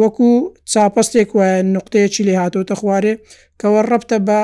وەکو 0.00 0.30
چاپەستێک 0.72 1.30
وایە 1.36 1.62
نقطەیەکی 1.76 2.26
لێ 2.28 2.34
هاتۆتە 2.42 2.74
خوارێ 2.80 3.14
کەەوە 3.60 3.80
ڕەبتە 3.90 4.18
بە 4.28 4.40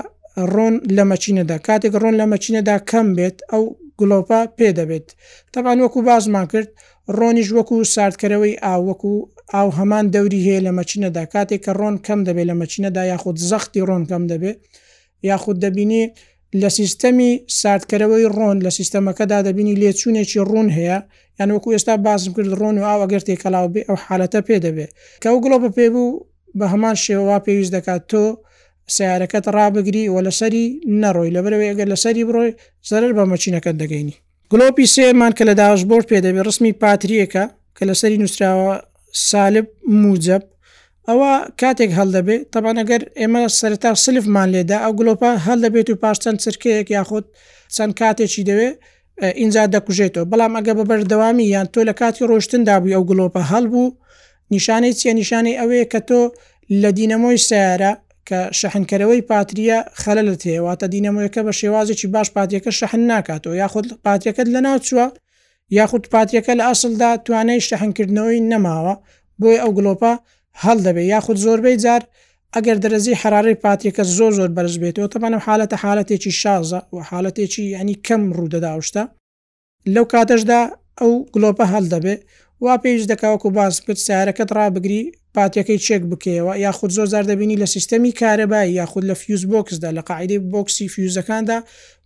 ڕۆن 0.53 0.75
لە 0.97 1.05
مەچینەدا 1.11 1.57
کاتێک 1.67 1.93
ڕۆن 2.03 2.15
لە 2.21 2.26
مەچینەدا 2.33 2.76
کەم 2.91 3.07
بێت 3.17 3.37
ئەو 3.50 3.65
گلۆپا 3.99 4.41
پێ 4.59 4.69
دەبێت 4.79 5.07
تەبان 5.53 5.79
وەکو 5.85 6.00
بازمان 6.09 6.47
کرد 6.53 6.69
ڕۆنیش 7.19 7.49
وەکو 7.57 7.76
ساردکەرەوەی 7.95 8.61
ئاوەکو 8.65 9.12
ئاو 9.55 9.69
هەمان 9.79 10.05
دەوری 10.15 10.45
هەیە 10.47 10.61
لە 10.67 10.73
مەچینەدا 10.79 11.25
کاتێک 11.33 11.61
کە 11.67 11.73
ڕۆن 11.81 11.95
کەم 12.07 12.21
دەبێت 12.26 12.47
لە 12.50 12.55
مەچینەدا 12.61 13.03
یاخود 13.12 13.37
زەختی 13.50 13.83
ڕۆن 13.88 14.03
کەم 14.11 14.23
دەبێت 14.33 14.59
یاخود 15.31 15.57
دەبینی 15.65 16.05
لە 16.62 16.69
سیستەمی 16.79 17.31
ساردکەرەوەی 17.61 18.25
ڕۆن 18.37 18.57
لە 18.67 18.69
سیستەمەکەدا 18.79 19.38
دەبینی 19.47 19.79
لێ 19.81 19.91
چوونێکی 20.00 20.38
ڕوون 20.49 20.69
هەیە 20.79 20.99
یان 21.41 21.50
وەکو 21.57 21.69
ئێستا 21.76 21.95
بازم 22.07 22.33
کرد 22.37 22.50
ڕۆن 22.61 22.76
و 22.81 22.85
ئاوەگەر 22.91 23.23
تێکەلااو 23.29 23.73
بێ 23.75 23.83
ئەو 23.88 23.97
حالەتە 24.07 24.41
پێ 24.47 24.57
دەبێت 24.67 24.91
کە 25.23 25.26
ئەو 25.31 25.38
گڵۆپە 25.45 25.71
پێبوو 25.76 26.09
بە 26.59 26.65
هەمان 26.73 26.97
شێوەوا 27.05 27.38
پێویست 27.47 27.73
دەکات 27.76 28.03
تۆ 28.11 28.25
سیارەکەت 28.95 29.45
ڕابگری 29.57 30.03
و 30.15 30.17
لەسەری 30.26 30.65
نەڕۆی 31.03 31.31
لەبەرەوەی 31.37 31.71
ئەگەر 31.71 31.88
لەسەری 31.93 32.25
بڕۆی 32.29 32.50
زەرر 32.91 33.12
بە 33.17 33.25
مەچینەکەت 33.33 33.76
دەگەینی 33.83 34.17
گلۆپی 34.50 34.87
سێمان 34.95 35.33
کە 35.38 35.45
لە 35.49 35.55
داژبۆر 35.61 36.03
پێدەبێت 36.11 36.47
ڕسمی 36.49 36.73
پاتریەکە 36.83 37.45
کە 37.76 37.83
لەسەری 37.91 38.19
نووسراوە 38.23 38.75
سالب 39.29 39.67
موجب 40.03 40.43
ئەوە 41.09 41.33
کاتێک 41.61 41.91
هەڵدەبێ 41.99 42.37
تەبانەگەر 42.53 43.03
ئێمە 43.21 43.43
سەرتا 43.59 43.91
سلفمان 44.05 44.49
لێدا 44.55 44.79
ئەو 44.85 44.93
گلۆپا 44.99 45.31
هەڵدەبێت 45.47 45.89
و 45.91 45.97
پاش 46.03 46.17
چەند 46.23 46.39
چرکەیەک 46.45 46.89
یاخود 46.97 47.25
چەند 47.77 47.93
کاتێکی 48.01 48.43
دەوێ 48.51 48.69
اینجا 49.43 49.63
دەکوژێتەوە 49.75 50.27
بەڵام 50.33 50.53
ئەگە 50.59 50.73
بە 50.79 50.85
بەردەوامی 50.91 51.47
یان 51.55 51.67
تۆ 51.73 51.79
لە 51.89 51.95
کاتی 52.01 52.27
ڕۆشتندابووی 52.31 52.95
ئەو 52.97 53.05
گلۆپە 53.11 53.43
هەڵبوو 53.53 53.89
نیشانەی 54.55 54.93
چیە 54.99 55.13
نیشانەی 55.21 55.59
ئەوەیە 55.61 55.87
کە 55.93 56.01
تۆ 56.09 56.21
لە 56.83 56.91
دینەمۆی 56.99 57.39
سیارە 57.49 57.93
کە 58.29 58.41
شەحنکەرەوەی 58.59 59.23
پاتریە 59.31 59.79
خەلە 60.03 60.23
لە 60.29 60.35
تێواتە 60.43 60.87
دینەمۆیەکە 60.95 61.41
بە 61.47 61.53
شێوازێکی 61.61 62.07
باش 62.15 62.29
پاتریەکە 62.37 62.71
شەحن 62.79 63.03
ناکاتەوە 63.11 63.55
یاخود 63.63 63.87
پاتریەکەت 64.07 64.49
لە 64.55 64.61
ناوچووە 64.67 65.07
یاخود 65.79 66.05
پاتریەکە 66.13 66.53
لە 66.61 66.65
ئەسلدا 66.71 67.11
توانەی 67.27 67.61
شەحنکردنەوەی 67.69 68.41
نەماوە 68.51 68.95
بۆی 69.41 69.59
ئەو 69.63 69.71
گلۆپە 69.79 70.13
هەڵ 70.65 70.79
دەبێ 70.87 71.03
یاخود 71.15 71.37
زۆربەی 71.45 71.77
جار 71.85 72.03
ئەگەر 72.55 72.77
دەرەزی 72.85 73.19
حرارەی 73.21 73.61
پاتێکەکە 73.65 74.05
زۆر 74.19 74.33
زۆر 74.39 74.51
بەرز 74.57 74.75
بێتەوە 74.83 75.09
تەمانم 75.13 75.43
حالەتە 75.47 75.77
حالەتێکی 75.85 76.33
شازە 76.41 76.81
و 76.95 76.97
حالەتێکی 77.11 77.65
ینی 77.77 77.97
کەم 78.07 78.23
ڕوودەداوشتە 78.37 79.03
لەو 79.95 80.05
کاتەشدا 80.13 80.61
ئەو 81.01 81.13
گلۆپە 81.35 81.65
هەڵ 81.73 81.85
دەبێ 81.95 82.17
وا 82.65 82.75
پێویش 82.83 83.05
دەکاوەکو 83.13 83.49
باز 83.59 83.75
کرد 83.85 83.99
سیارەکەت 84.07 84.51
ڕابگری 84.59 85.01
پاتەکەی 85.35 85.79
چێک 85.87 86.03
بکەوە 86.11 86.53
یاخود 86.67 86.91
زۆر 86.97 87.07
زار 87.13 87.25
دەبینی 87.31 87.57
لە 87.63 87.67
سیستەمی 87.75 88.13
کارەبایی 88.21 88.75
یاخود 88.81 89.05
لە 89.11 89.15
فیوز 89.23 89.43
بۆکسدا 89.53 89.91
لە 89.99 90.03
قاعدەی 90.11 90.41
بۆکسی 90.53 90.87
فیوزەکاندا 90.95 91.59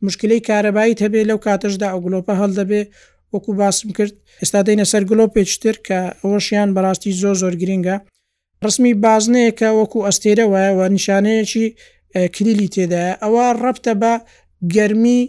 مشکلەی 0.07 0.41
کارەبایی 0.49 0.99
هەبێ 1.05 1.21
لەو 1.31 1.39
کاتەشدا 1.47 1.87
ئەو 1.93 2.01
گلۆپە 2.07 2.33
هەڵ 2.41 2.51
دەبێ 2.61 2.83
وەکو 3.33 3.51
باسم 3.61 3.89
کرد 3.97 4.15
ئێستا 4.43 4.61
دەینە 4.67 4.87
سەر 4.93 5.03
گلۆپێکتر 5.11 5.77
کە 5.87 5.99
ئەوەشیان 6.23 6.69
بەڕاستی 6.75 7.11
زۆر 7.23 7.37
زۆر 7.43 7.55
گرینگە 7.63 7.97
ڕسمی 8.67 8.93
بازنەیەکە 9.05 9.69
وەکو 9.79 9.99
ئەستێرە 10.07 10.45
وایەوە 10.53 10.87
نیشانەیەکی 10.97 11.67
کلیلی 12.35 12.69
تێدایە 12.75 13.15
ئەوە 13.23 13.45
ڕەبتە 13.63 13.93
بە 14.03 14.15
گەرمی 14.77 15.21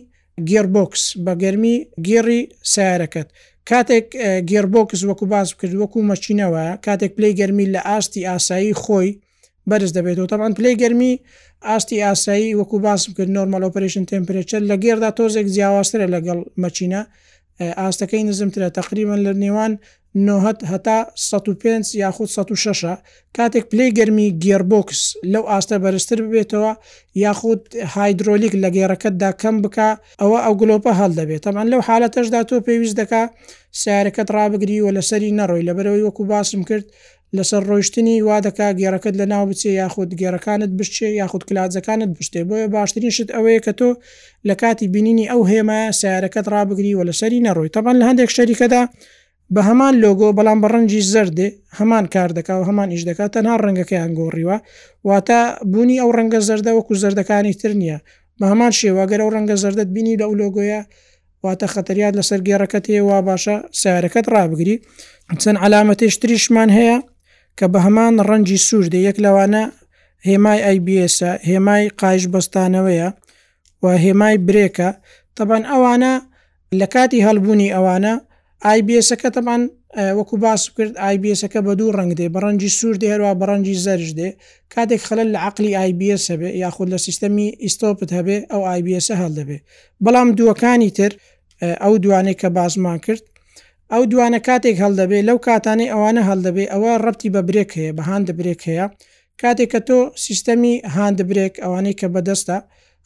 گێربکس 0.49 1.03
بە 1.25 1.33
گەرمی 1.43 1.75
گێڕی 2.07 2.41
سیارەکەت 2.73 3.27
کاتێک 3.69 4.07
گێربکس 4.51 4.99
وەکو 5.09 5.25
باز 5.33 5.47
کرد 5.59 5.73
وەکو 5.81 5.97
مەچینەوە 6.11 6.63
کاتێک 6.85 7.11
پلی 7.17 7.31
گەرمی 7.39 7.67
لە 7.73 7.81
ئاستی 7.89 8.21
ئاسایی 8.29 8.73
خۆی 8.83 9.09
بەرز 9.69 9.91
دەبێتەوە 9.97 10.27
تاان 10.31 10.51
پلی 10.59 10.73
گەرمی 10.81 11.13
ئاستی 11.67 11.97
ئاسایی 12.07 12.55
وەکو 12.59 12.77
باس 12.85 13.01
کرد 13.17 13.31
نۆرمال 13.35 13.61
ئۆپریشن 13.67 14.03
تمپرچر 14.11 14.61
لە 14.69 14.75
گێردا 14.83 15.09
تۆزێک 15.17 15.47
جیاوازترە 15.55 16.07
لەگەڵ 16.15 16.39
مەچینە 16.63 17.01
ئاستەکەی 17.83 18.23
نزمترە 18.29 18.69
تقریبان 18.79 19.19
لە 19.25 19.31
نێوان 19.43 19.73
نهت 20.27 20.59
هەتا 20.71 20.97
105 21.15 21.95
یاخود 22.03 22.27
16 22.53 22.97
کاتێک 23.37 23.65
پلی 23.71 23.89
گەرمی 23.97 24.29
گێربکس 24.45 25.01
لەو 25.33 25.43
ئاستە 25.51 25.75
بەرزتر 25.83 26.17
ببێتەوە 26.25 26.73
یاخود 27.23 27.61
هایدرۆلیک 27.95 28.53
لە 28.63 28.69
گێڕەکەتدا 28.75 29.29
کەم 29.41 29.55
بکە 29.63 29.89
ئەوە 30.21 30.37
ئەو 30.45 30.53
گلۆپە 30.61 30.91
هەڵ 30.99 31.11
دەبێت 31.19 31.43
ئەمان 31.47 31.67
لەو 31.73 31.81
حالەتەشدا 31.87 32.39
تۆ 32.49 32.55
پێویست 32.67 32.95
دەکا 33.01 33.23
سیارەکەت 33.81 34.29
ڕابگری 34.35 34.77
و 34.81 34.93
لەسەری 34.97 35.35
نەڕۆی 35.39 35.65
لەبەرەوەی 35.69 36.05
وەکو 36.05 36.23
باسم 36.31 36.61
کرد 36.69 36.85
لەسەر 37.37 37.61
ڕۆیشتنی 37.69 38.15
وا 38.27 38.37
دەکا 38.47 38.67
گێڕەکەت 38.79 39.15
لە 39.21 39.25
ناو 39.33 39.43
بچێ 39.51 39.71
یاخود 39.81 40.09
گێڕەکانت 40.21 40.71
بشتێ 40.79 41.07
یاخود 41.21 41.43
کللاجەکانت 41.47 42.09
بشتێ 42.17 42.39
بۆیە 42.49 42.67
باشترین 42.75 43.11
شت 43.17 43.29
ئەوەیە 43.35 43.61
کە 43.65 43.73
تۆ 43.79 43.89
لە 44.47 44.55
کاتی 44.61 44.85
بینینی 44.93 45.25
ئەو 45.31 45.41
هێمایە 45.51 45.89
سیارەکەت 46.01 46.47
ڕابگری 46.53 46.93
و 46.97 47.01
لەسەری 47.09 47.39
نەڕۆی 47.47 47.69
تەبان 47.75 47.95
لە 48.01 48.05
هەندێک 48.09 48.29
شەریکەدا 48.35 48.81
بە 49.53 49.61
هەمان 49.69 49.93
لۆگۆ 50.03 50.29
بەڵام 50.37 50.59
بە 50.63 50.67
ڕەنجی 50.73 51.01
زەردێ 51.15 51.47
هەمان 51.79 52.05
کار 52.13 52.29
دەکا 52.37 52.53
و 52.59 52.63
هەمان 52.69 52.89
ئیش 52.93 53.03
دەکات 53.09 53.29
تەنها 53.35 53.55
ڕەنگەکەیان 53.63 54.11
گۆڕیوە 54.19 54.57
واتە 55.09 55.39
بوونی 55.71 55.97
ئەو 56.01 56.09
ڕەنگە 56.17 56.39
زەردە 56.49 56.71
وەکو 56.77 56.93
زەردەکانی 57.03 57.53
تر 57.61 57.71
نییە 57.81 57.97
بە 58.39 58.45
هەمان 58.51 58.71
شێواگەر 58.79 59.19
ئەو 59.23 59.29
ڕەنگە 59.35 59.55
زەردت 59.63 59.89
بینی 59.95 60.15
لەو 60.21 60.31
لۆگۆیە 60.41 60.81
واتە 61.45 61.67
خەتەریات 61.73 62.13
لەسەر 62.19 62.39
گێڕەکەت 62.47 62.85
هەیە 62.91 63.03
وا 63.09 63.19
باشە 63.27 63.55
سیارەکەت 63.81 64.25
ڕابگری 64.33 64.75
چەند 65.41 65.57
علامەتێش 65.65 66.15
تریشمان 66.21 66.69
هەیە 66.77 66.97
کە 67.57 67.65
بە 67.73 67.79
هەمان 67.85 68.13
ڕەنجی 68.29 68.59
سووردە 68.67 68.99
یەک 69.07 69.17
لەوانە 69.25 69.63
هێمای 70.29 70.59
ئایBS 70.67 71.15
هێمای 71.49 71.83
قایش 71.99 72.23
بەستانەوەیە 72.33 73.07
و 73.83 73.85
هێمای 74.03 74.35
برێکە 74.47 74.89
تەبەن 75.37 75.63
ئەوانە 75.71 76.13
لە 76.79 76.87
کاتی 76.93 77.23
هەلبوونی 77.27 77.73
ئەوانە 77.75 78.13
آیBSەکە 78.73 79.29
تەمان 79.35 79.61
وەکو 80.19 80.35
باس 80.43 80.61
کرد 80.75 80.93
آیBSەکە 81.09 81.59
بە 81.67 81.71
دوو 81.79 81.95
ڕنگ 81.97 82.11
دێ 82.19 82.27
بە 82.33 82.39
ڕەنجی 82.45 82.71
سووردی 82.79 83.11
هەروە 83.13 83.31
بە 83.39 83.45
ڕەنجی 83.49 83.75
زەرش 83.85 84.11
دێ 84.19 84.29
کاتێک 84.73 85.01
خەل 85.07 85.19
لە 85.33 85.39
عقلی 85.49 85.71
آیBS 85.83 86.23
هەبێ 86.31 86.49
یاخود 86.63 86.87
لە 86.93 86.99
سیستەمی 87.05 87.47
ئیسۆپت 87.63 88.09
هەبێ 88.17 88.37
ئەو 88.51 88.61
آیBS 88.73 89.07
هەڵ 89.21 89.31
دەبێ 89.39 89.57
بەڵام 90.05 90.27
دووەکانی 90.37 90.89
تر 90.97 91.11
ئەو 91.83 91.93
دوانەی 92.03 92.35
کە 92.41 92.47
بازمان 92.57 92.97
کرد 93.05 93.23
ئەو 93.93 94.03
دوانە 94.11 94.39
کاتێک 94.47 94.77
هەڵدەبێ 94.83 95.19
لەو 95.29 95.37
کاتانەی 95.47 95.91
ئەوانە 95.93 96.21
هەڵدەبێ 96.29 96.65
ئەوە 96.73 96.91
ڕەتی 97.03 97.29
بە 97.35 97.41
برێک 97.49 97.71
هەیە 97.77 97.91
بە 97.97 98.03
هاندە 98.09 98.33
برێک 98.39 98.61
هەیە 98.69 98.85
کاتێک 99.41 99.69
کە 99.73 99.79
تۆ 99.87 99.99
سیستەمی 100.25 100.75
هاندە 100.95 101.23
برێک 101.29 101.53
ئەوانەی 101.63 101.95
کە 101.99 102.07
بەدەستە 102.13 102.57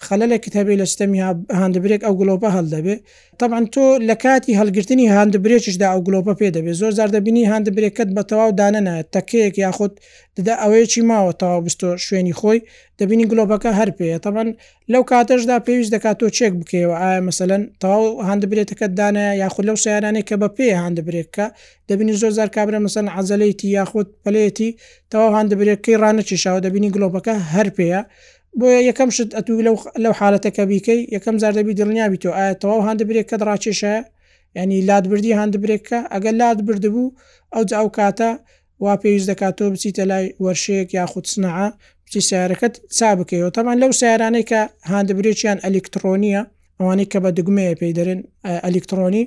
خەلەلێکی 0.07 0.49
هەبێ 0.59 0.73
لە 0.81 0.85
سیستمی 0.91 1.21
هەندبرێک 1.61 2.01
ئەو 2.05 2.13
گلۆپە 2.19 2.49
هەڵدەبێ 2.57 2.95
طبعاان 3.39 3.65
تۆ 3.73 3.85
لە 4.09 4.15
کاتی 4.23 4.53
هەلگرتنی 4.59 5.07
هەندبرێکشدا 5.17 5.87
ئەو 5.93 5.99
گلۆپە 6.07 6.33
پێ 6.39 6.47
دەبێ 6.57 6.71
زۆر 6.81 6.91
زاردەبینی 6.97 7.49
هەندبرێکت 7.53 8.09
بە 8.15 8.21
تەواو 8.29 8.49
دانەنە 8.59 8.95
تەکەیەک 9.15 9.55
یاخود 9.65 9.93
ددا 10.37 10.53
ئەوەیەکی 10.61 11.01
ماوە 11.11 11.31
تەوا 11.39 11.57
بستۆ 11.65 11.89
شوێنی 12.05 12.33
خۆی 12.39 12.59
دەبینی 12.99 13.25
گلۆپەکە 13.31 13.71
هەر 13.79 13.89
پێە 13.97 14.17
تەبەن 14.25 14.47
لەو 14.91 15.01
کاتەشدا 15.11 15.55
پێویست 15.65 15.91
دەکات 15.95 16.15
تۆ 16.21 16.27
چێک 16.37 16.53
بکەوە 16.59 16.95
ئایا 17.01 17.21
مثلەن 17.29 17.61
تەواو 17.81 18.05
هەندبرێتەکەت 18.29 18.91
دانە 18.99 19.25
یاخود 19.43 19.63
لەو 19.69 19.77
سیارانێک 19.83 20.25
کە 20.29 20.35
بە 20.41 20.49
پێ 20.57 20.67
هەندبرێککە 20.83 21.45
دەبینی 21.89 22.13
زۆر 22.21 22.31
زار 22.37 22.49
کابرا 22.55 22.79
مەسەن 22.85 23.07
عزەلەیتی 23.17 23.67
یاخود 23.77 24.07
پلەتی 24.23 24.69
تەواو 25.11 25.31
هەندبرێکی 25.37 25.93
ڕانە 26.03 26.23
چشاوە 26.29 26.59
دەبینی 26.65 26.89
گلۆپەکە 26.95 27.35
هەر 27.53 27.67
پێەیە 27.77 28.01
بۆیە 28.59 28.79
یەکەم 28.89 29.09
شت 29.15 29.29
ئەتو 29.37 29.53
لەو 30.03 30.13
حالەتەکە 30.19 30.63
بیکەی 30.71 30.99
یەکەم 31.15 31.35
زاردەبی 31.41 31.77
دڵنیابی 31.79 32.19
تۆ 32.23 32.29
ئایا 32.37 32.51
تەواو 32.61 32.85
هەندبرێک 32.87 33.25
کە 33.31 33.37
ڕاکێشە 33.49 33.95
ینی 34.59 34.79
لادبردی 34.89 35.37
هەندبرێکە 35.39 35.97
ئەگەر 36.13 36.33
لات 36.41 36.57
بردبوو 36.67 37.13
ئەو 37.53 37.63
ئەو 37.79 37.87
کاتە 37.97 38.29
وا 38.83 38.93
پێویست 39.01 39.27
دەکاتۆ 39.31 39.63
بچیتە 39.73 40.03
لای 40.11 40.25
وەرشەیەک 40.43 40.89
یاخود 40.99 41.25
سنەعە 41.33 41.67
بچی 42.05 42.21
سیارەکەت 42.29 42.73
چا 42.97 43.09
بکەیەوە 43.19 43.51
تەمان 43.57 43.77
لەو 43.83 43.91
سیارانەی 44.01 44.45
کە 44.51 44.59
هەندبرێکیان 44.93 45.57
ئەلکترۆنیە 45.65 46.41
ئەوانەی 46.79 47.07
کە 47.11 47.17
بە 47.23 47.29
دگمەیە 47.37 47.73
پێی 47.79 47.93
دەرێن 47.97 48.21
ئەلکترۆنی 48.65 49.23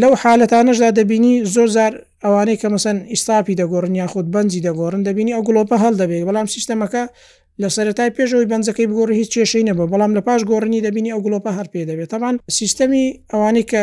لەو 0.00 0.12
حالەتانەشدا 0.22 0.90
دەبینی 0.98 1.34
زۆر 1.54 1.68
زار 1.76 1.92
ئەوانەی 2.24 2.56
کە 2.60 2.68
مەسەن 2.74 2.98
ئیساپی 3.12 3.54
دەگۆڕن 3.60 3.92
یاخود 4.02 4.26
بەنجی 4.34 4.62
دەگۆڕن 4.66 5.00
دەبینی 5.08 5.32
ئەو 5.36 5.42
گلۆپە 5.48 5.76
هەڵ 5.84 5.94
دەبێت 6.00 6.24
بەڵام 6.28 6.48
سیستەمەکە 6.54 7.02
لە 7.62 7.68
سەرەتای 7.76 8.10
پێشەوەی 8.16 8.48
بەنجەکەی 8.52 8.86
بگۆڕی 8.90 9.14
هیچ 9.20 9.28
کێشەی 9.38 9.66
نەبە 9.70 9.84
بەڵام 9.92 10.12
لە 10.18 10.22
پاش 10.26 10.40
گۆڕنی 10.50 10.80
دەبینی 10.86 11.10
ئەو 11.14 11.20
گلۆپە 11.26 11.50
هەر 11.58 11.66
پێ 11.72 11.80
دەبێت 11.90 12.10
تاوان 12.14 12.34
سیستەمی 12.58 13.04
ئەوانی 13.32 13.64
کە 13.70 13.82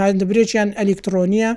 هەندبرێکیان 0.00 0.68
ئەلکترۆنیە 0.80 1.50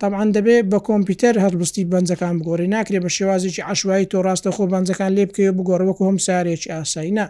تاعاان 0.00 0.28
دەبێت 0.36 0.64
بە 0.72 0.78
کۆمپیوتەر 0.88 1.34
هەربستی 1.44 1.84
بەنجەکان 1.92 2.34
بگۆڕی 2.40 2.68
ناکرێ 2.74 2.98
بە 3.04 3.10
شێوازێکی 3.16 3.62
عشوایی 3.72 4.06
تۆ 4.10 4.18
ڕاستە 4.26 4.50
خۆ 4.56 4.64
بەنجەکان 4.72 5.10
لێ 5.16 5.24
بکەوە 5.28 5.52
بگۆڕەوەکو 5.58 6.04
هەم 6.08 6.18
سارێکی 6.26 6.68
ئاسایینا. 6.74 7.26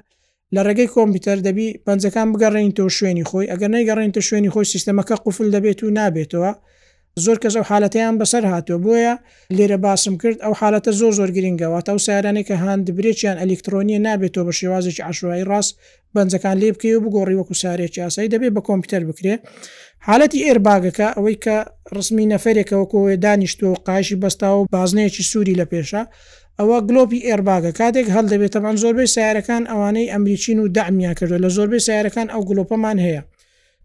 لە 0.55 0.61
ڕێگەی 0.67 0.89
کۆمپیوتەر 0.97 1.39
دەبی 1.47 1.69
بەنجەکان 1.87 2.29
بگەڕین 2.35 2.71
تۆ 2.79 2.85
شوێنی 2.99 3.25
خۆی 3.31 3.47
ئەگەر 3.53 3.71
نەیگەڕین 3.75 4.11
تە 4.17 4.21
شوێنی 4.29 4.51
خۆی 4.55 4.67
سیستەمەکە 4.73 5.17
قوفل 5.25 5.49
دەبێت 5.55 5.81
و 5.85 5.89
نابێتەوە 5.99 6.51
زۆر 7.25 7.37
کەس 7.43 7.55
ئەو 7.59 7.65
حالەتیان 7.71 8.15
بەسەر 8.21 8.45
هاتووە 8.53 8.79
بۆیە 8.85 9.15
لێرە 9.57 9.79
باسم 9.87 10.15
کرد 10.23 10.39
ئەو 10.45 10.53
حالەتە 10.61 10.91
زۆر 11.01 11.13
زۆر 11.19 11.31
گرنگەوە 11.37 11.77
ئەو 11.91 11.99
سیارانێک 12.07 12.47
کە 12.49 12.55
هاند 12.65 12.87
برێکیان 12.97 13.37
ئەلکترۆنیە 13.43 13.99
نابێتەوە 14.07 14.45
بە 14.49 14.53
شێوازێکی 14.59 15.03
عشوایی 15.11 15.45
ڕاست 15.51 15.73
بەنجەکان 16.15 16.57
لێ 16.63 16.69
بکەی 16.75 16.93
و 16.97 17.03
بگۆڕی 17.05 17.37
وەکو 17.41 17.55
سارێکی 17.63 17.99
یاسایی 18.05 18.29
دەبێت 18.35 18.53
بە 18.57 18.63
کۆمپیوتەر 18.69 19.03
بکرێ 19.09 19.35
حالەتی 20.09 20.39
ئێرباگەکە 20.47 21.09
ئەوەی 21.17 21.37
کە 21.45 21.57
ڕسمی 21.97 22.27
نەفرێکەوەکوێ 22.33 23.15
دانیشتۆ 23.25 23.69
قاشی 23.87 24.17
بەستا 24.23 24.49
و 24.59 24.67
بازنەیەکی 24.75 25.25
سووری 25.33 25.55
لە 25.61 25.67
پێشە 25.73 26.03
ئەوە 26.61 26.77
گلۆپی 26.89 27.25
ئێرباگە 27.27 27.71
کاتێک 27.79 28.07
هەڵدەبێتەمان 28.17 28.77
زۆربەی 28.83 29.11
سیارەکان 29.15 29.63
ئەوانەی 29.71 30.11
ئەمریکین 30.13 30.59
و 30.63 30.67
دامیا 30.77 31.13
کردو 31.19 31.39
لە 31.45 31.49
زۆربەی 31.57 31.83
سیارەکان 31.87 32.29
ئەو 32.33 32.43
گلۆپەمان 32.49 32.99
هەیە 33.07 33.23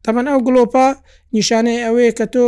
تەمەەن 0.05 0.27
ئەو 0.31 0.39
گلۆپا 0.47 0.87
نیشانەی 1.37 1.79
ئەوەیە 1.85 2.13
کە 2.17 2.25
تۆ 2.33 2.45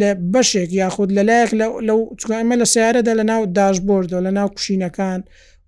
لە 0.00 0.10
بەشێک 0.32 0.70
یاخود 0.82 1.08
لە 1.16 1.22
لایەک 1.28 1.50
لەو 1.88 2.00
چکمە 2.20 2.54
لە 2.62 2.66
سیارەدا 2.72 3.12
لە 3.20 3.24
ناو 3.30 3.42
داشبۆردەوە 3.58 4.20
لە 4.26 4.30
ناو 4.38 4.48
کوشینەکان 4.56 5.20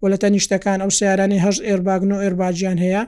و 0.03 0.05
لە 0.13 0.17
تەنیشتەکان 0.23 0.79
ئەو 0.83 0.91
سیارانی 0.99 1.43
هەش 1.45 1.59
ئێرباگن 1.69 2.11
و 2.13 2.21
ئێرباجیان 2.25 2.79
هەیە 2.85 3.03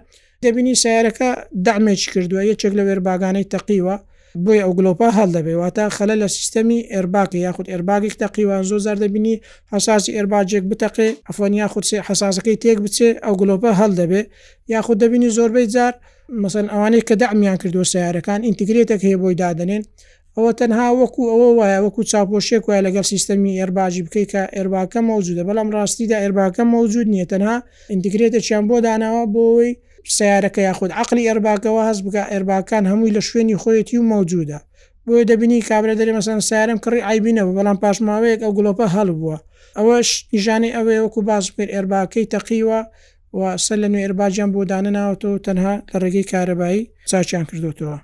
دەبینی 0.45 0.75
سیارەکە 0.83 1.29
دامێک 1.67 2.03
کردووە 2.13 2.43
یەکێک 2.51 2.73
لە 2.79 2.83
وێرباگانەی 2.89 3.47
تەقیوە 3.55 3.97
بۆی 4.45 4.61
ئەو 4.65 4.73
گلۆپا 4.79 5.09
هەڵ 5.19 5.29
دەبێتواتە 5.37 5.85
خەلە 5.97 6.15
لە 6.23 6.29
سیستەمی 6.37 6.81
ئێرباقی 6.93 7.41
یاخود 7.47 7.67
ئێرباگێک 7.73 8.15
تەقیوان 8.23 8.63
زۆ 8.71 8.77
زار 8.85 8.97
دەبینی 9.05 9.35
حساسی 9.73 10.11
ئێرباجێک 10.17 10.65
بتەقێ 10.71 11.09
ئەفۆنیا 11.29 11.67
خودسێ 11.73 11.99
حساسەکەی 12.09 12.57
تێک 12.63 12.79
بچێ 12.85 13.11
ئەو 13.25 13.35
گلۆپە 13.41 13.71
هەڵ 13.81 13.93
دەبێ 14.01 14.23
یاخود 14.75 14.99
دەبینی 15.03 15.31
زۆربەی 15.37 15.67
جار 15.75 15.95
مەسن 16.43 16.67
ئەوانەیە 16.73 17.03
کە 17.09 17.15
دامیان 17.23 17.57
کردووە 17.63 17.87
سیارەکان 17.93 18.41
ئینتیگرێتێک 18.47 19.01
هەیە 19.07 19.19
بۆی 19.23 19.37
دادنێن 19.43 19.83
ئەوە 20.37 20.51
تەنها 20.61 20.87
وەکو 21.01 21.23
ئەوە 21.33 21.49
وایە 21.59 21.79
وەکو 21.85 22.03
چاپۆشێک 22.11 22.63
وایە 22.69 22.83
لەگەر 22.87 23.05
سیستەمی 23.13 23.57
ئێرباژی 23.61 24.03
بکەی 24.07 24.27
کە 24.33 24.43
ئێرباکە 24.57 25.01
مەوجودە 25.09 25.43
بەڵام 25.49 25.69
ڕاستیدا 25.77 26.17
ئێرباکە 26.23 26.63
مەوجود 26.75 27.07
نیە 27.15 27.27
تەنها 27.33 27.57
ئینتیگرێتە 27.93 28.39
چیان 28.47 28.65
بۆ 28.69 28.77
داناوە 28.87 29.23
بۆی 29.35 29.71
سیارەکە 30.17 30.61
یاخود 30.69 30.91
عقلی 31.03 31.27
ئەرباکەوە 31.31 31.83
هەست 31.89 32.03
بگە 32.07 32.23
ئەرباکان 32.33 32.85
هەمووی 32.91 33.15
لە 33.17 33.23
شوێنی 33.29 33.57
خۆیەتی 33.63 33.95
و 34.01 34.09
مەوجودە 34.13 34.59
بۆیە 35.07 35.25
دەبینی 35.31 35.63
کابرا 35.69 35.95
دەری 36.01 36.13
مەسەن 36.19 36.39
سیارم 36.51 36.79
کڕی 36.85 37.05
ئایبینەوە 37.07 37.53
بەڵام 37.59 37.79
پاشماوەیەک 37.85 38.41
ئەو 38.45 38.53
گلۆپە 38.59 38.87
هەڵ 38.95 39.09
بووە 39.21 39.37
ئەوەش 39.77 40.09
نیژانی 40.33 40.71
ئەوەی 40.77 41.01
وەکو 41.05 41.21
باز 41.29 41.45
کرد 41.57 41.71
ئێرباکەی 41.75 42.27
تەقیوە 42.33 42.81
و 43.39 43.41
سەر 43.65 43.79
لە 43.83 43.89
نوێ 43.93 44.01
ئەرباجیان 44.05 44.51
بۆ 44.55 44.61
دانە 44.71 44.91
ناوەتەوە 44.97 45.37
تەنها 45.47 45.75
لە 45.93 45.97
ڕێگەی 46.03 46.29
کارەبایی 46.33 46.81
چاچیان 47.11 47.45
کردوتەوە 47.51 47.97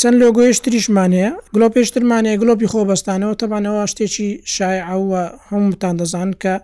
چەند 0.00 0.16
لۆگۆیش 0.22 0.56
تریشمانەیە 0.64 1.30
گلۆ 1.54 1.66
پێشترمانەیە 1.76 2.40
گلۆپی 2.42 2.70
خۆبستانەوە 2.72 3.38
تەبانەوە 3.40 3.82
شتێکی 3.92 4.28
شایعوە 4.54 5.22
هەمووتان 5.48 5.94
دەزان 6.00 6.30
کە 6.42 6.54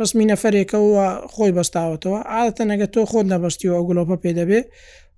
ڕسمی 0.00 0.26
نەفرێکەوە 0.32 1.06
خۆی 1.34 1.54
بەستاوتەوە 1.56 2.18
ئاتە 2.32 2.62
نەگە 2.70 2.86
تۆ 2.94 3.00
خۆت 3.10 3.26
نەبستیەوە 3.32 3.80
گلۆپە 3.88 4.16
پێدەبێ 4.22 4.60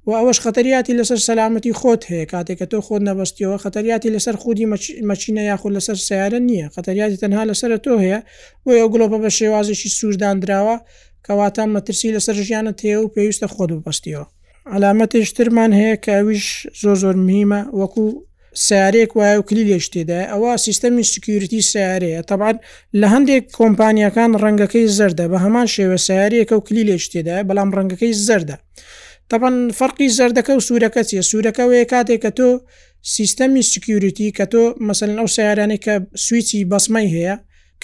و 0.07 0.11
ئەوەش 0.13 0.39
خەتریاتی 0.45 0.95
لەسەر 0.99 1.19
سەلامەتی 1.29 1.73
خۆت 1.81 2.03
هەیە 2.11 2.27
کاتێک 2.33 2.59
کە 2.61 2.67
تۆ 2.71 2.77
خۆت 2.87 3.03
نەبستیەوە 3.09 3.57
خەتریاتی 3.65 4.11
لەسەر 4.15 4.35
خودی 4.43 4.67
مەچینە 5.11 5.43
یاخود 5.51 5.73
لەسەر 5.79 5.97
سیارە 6.09 6.41
نییە 6.49 6.67
خەتریاتی 6.75 7.17
تەنها 7.23 7.43
لەسەر 7.51 7.71
تۆ 7.85 7.93
هەیە 8.05 8.19
بۆ 8.65 8.71
ئەو 8.79 8.89
گلۆپە 8.93 9.19
بە 9.25 9.31
شێوازشی 9.39 9.89
سووردانراوە 9.99 10.77
کەواتە 11.27 11.65
مەترسی 11.75 12.09
لەسەر 12.17 12.37
ژیانە 12.49 12.73
تێ 12.81 12.93
و 13.03 13.13
پێویستە 13.15 13.47
خۆت 13.55 13.71
ببستیەوە 13.77 14.27
علامەتێش 14.75 15.29
ترمان 15.37 15.71
هەیە 15.81 15.97
کەویش 16.07 16.47
زۆ 16.83 16.93
زۆر 17.03 17.17
میمە 17.29 17.61
وەکو 17.81 18.05
سیارێک 18.67 19.11
وایە 19.19 19.37
و 19.41 19.47
کلیلێش 19.49 19.87
تێدای 19.93 20.27
ئەوە 20.33 20.51
سیستەمی 20.65 21.05
سکیورتی 21.13 21.61
سیارەیە 21.71 22.21
تەبان 22.31 22.57
لە 23.01 23.07
هەندێک 23.15 23.43
کۆمپانیەکان 23.59 24.31
ڕەنگەکەی 24.43 24.87
زەردە 24.99 25.25
بە 25.33 25.39
هەمان 25.45 25.67
شێوە 25.75 25.99
سیارەکە 26.07 26.55
و 26.57 26.61
کلیلێش 26.69 27.05
تێدای 27.13 27.43
بەڵام 27.49 27.71
ڕەنگەکەی 27.77 28.13
زەردە. 28.29 28.59
طبعاً 29.33 29.51
فەرقی 29.79 30.09
زەردەکە 30.19 30.51
و 30.57 30.61
سوورەکە 30.67 31.03
چیە 31.09 31.23
سوورەکەەیە 31.31 31.87
کاتێک 31.93 32.21
کە 32.25 32.31
تۆ 32.39 32.49
سیستەمی 33.17 33.63
سکیوریتی 33.73 34.29
کە 34.39 34.45
تۆ 34.53 34.63
مەسن 34.89 35.11
ئەو 35.21 35.29
سیارانی 35.37 35.79
کە 35.85 35.95
سویچی 36.25 36.67
بەسمەی 36.71 37.09
هەیە 37.15 37.35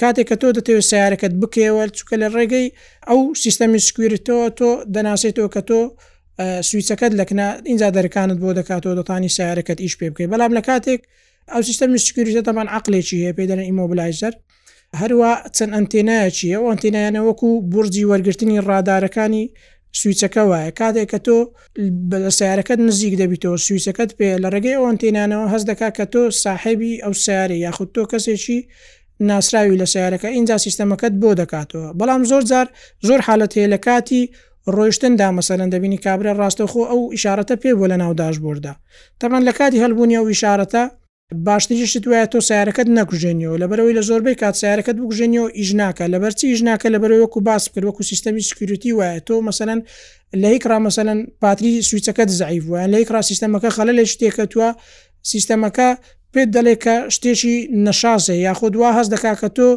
کاتێک 0.00 0.26
کە 0.31 0.37
تۆ 0.42 0.48
دەتەوێت 0.57 0.87
سیارەکەت 0.90 1.33
بکەوە 1.42 1.85
چکە 1.96 2.14
لە 2.22 2.29
ڕێگەی 2.37 2.66
ئەو 3.09 3.20
سیستەمی 3.42 3.81
سکووریتەوە 3.88 4.46
تۆ 4.59 4.70
دەناسێتەوە 4.94 5.48
کە 5.55 5.62
تۆ 5.68 5.81
سویچەکەت 6.68 7.12
لەکنا 7.20 7.48
اینجا 7.70 7.88
دەرکانت 7.96 8.38
بۆ 8.42 8.50
دەکاتەوە 8.59 8.94
دەتانی 8.98 9.31
سیارەکەت 9.37 9.79
ئیش 9.85 9.94
پێ 10.00 10.07
بکەی 10.12 10.29
بەڵام 10.33 10.53
لە 10.59 10.62
کاتێک 10.68 11.00
ئەو 11.53 11.61
سیستەمی 11.68 11.98
سکووریتە 12.07 12.42
تەمان 12.48 12.68
عقلێکی 12.79 13.16
هەیە 13.22 13.33
پێدەن 13.38 13.61
ئیمۆبلایزەر 13.68 14.35
هەروە 15.00 15.33
چەند 15.57 15.70
ئەنتێنایە 15.76 16.29
چیە 16.37 16.53
ئەو 16.61 16.68
ئەنتێنایانە 16.72 17.20
وەکو 17.29 17.48
برجی 17.72 18.05
وەرگرتنی 18.11 18.57
ڕادارەکانی 18.68 19.44
سویچەکە 19.98 20.42
وایە 20.50 20.70
کاتێک 20.79 21.09
کە 21.12 21.18
تۆ 21.26 21.38
لە 22.24 22.31
سیارەکەت 22.38 22.81
نزیک 22.88 23.14
دەبیتەوە 23.20 23.59
سویچەکەت 23.66 24.11
پێ 24.18 24.31
لە 24.42 24.48
ڕێگەی 24.55 24.81
ئۆنتینانەوە 24.83 25.46
هەست 25.53 25.66
دەکا 25.70 25.88
کە 25.98 26.05
تۆ 26.12 26.22
ساحبی 26.42 26.92
ئەو 27.05 27.12
سیارە 27.24 27.57
یاخود 27.64 27.88
تۆ 27.94 28.03
کەسێکی 28.12 28.59
ناسراوی 29.29 29.79
لە 29.83 29.87
سیارەکە 29.92 30.29
اینجا 30.37 30.57
سیستەمەکەت 30.64 31.14
بۆ 31.22 31.31
دەکاتەوە 31.40 31.88
بەڵام 31.98 32.22
زۆر 32.31 32.42
جار 32.50 32.66
زۆر 33.09 33.20
حالت 33.26 33.53
هەیە 33.57 33.68
لە 33.74 33.79
کاتی 33.87 34.22
ڕۆیشتندا 34.76 35.29
مەسەرەن 35.37 35.70
دەبینی 35.74 35.98
کابرا 36.05 36.33
ڕاستەخۆ 36.40 36.83
ئەو 36.90 37.00
ئشارەتە 37.16 37.55
پێ 37.62 37.70
بۆ 37.79 37.85
لە 37.92 37.96
ناو 38.03 38.12
داشبۆردا 38.22 38.72
تەمان 39.20 39.42
لە 39.48 39.53
کاتی 39.59 39.83
هەلبوونی 39.85 40.16
ئەو 40.18 40.26
ئشارەتە 40.33 40.85
باشتریشت 41.35 42.05
وایە 42.11 42.27
تۆ 42.33 42.38
سیارەکەت 42.49 42.88
نەکوژێنیەوە 42.99 43.57
لەبەرەوەی 43.62 43.95
لە 43.99 44.03
زۆربەی 44.09 44.37
کات 44.43 44.55
سیارەکەت 44.62 44.97
بکوژێنیەوە 45.01 45.49
ئیژناکە 45.59 46.05
لەبەر 46.14 46.33
چی 46.38 46.47
ئیژناکە 46.53 46.88
لەبەرەوە 46.95 47.23
وەکو 47.25 47.40
باس 47.49 47.64
کرد 47.75 47.85
وەکو 47.88 48.03
سیستەمی 48.11 48.43
سکیوریتی 48.51 48.93
وایە 48.99 49.21
تۆ 49.29 49.35
مەسەن 49.49 49.81
لە 50.43 50.49
یکرا 50.57 50.79
مەسەن 50.87 51.19
پاتری 51.43 51.83
سویچەکەت 51.88 52.29
زعیف 52.40 52.62
وایە 52.73 52.87
لە 52.95 52.99
یکرا 53.05 53.21
سیستمەکە 53.31 53.71
خەلە 53.77 53.93
لە 53.99 54.05
شتێکەتووە 54.12 54.69
سیستەمەکە 55.33 55.88
پێت 56.35 56.49
دەڵێکە 56.57 56.97
شتێکی 57.14 57.57
نەشازێ 57.87 58.37
یاخود 58.47 58.73
وا 58.81 58.90
هەز 58.99 59.07
دەکا 59.14 59.33
کە 59.40 59.49
تۆ 59.57 59.69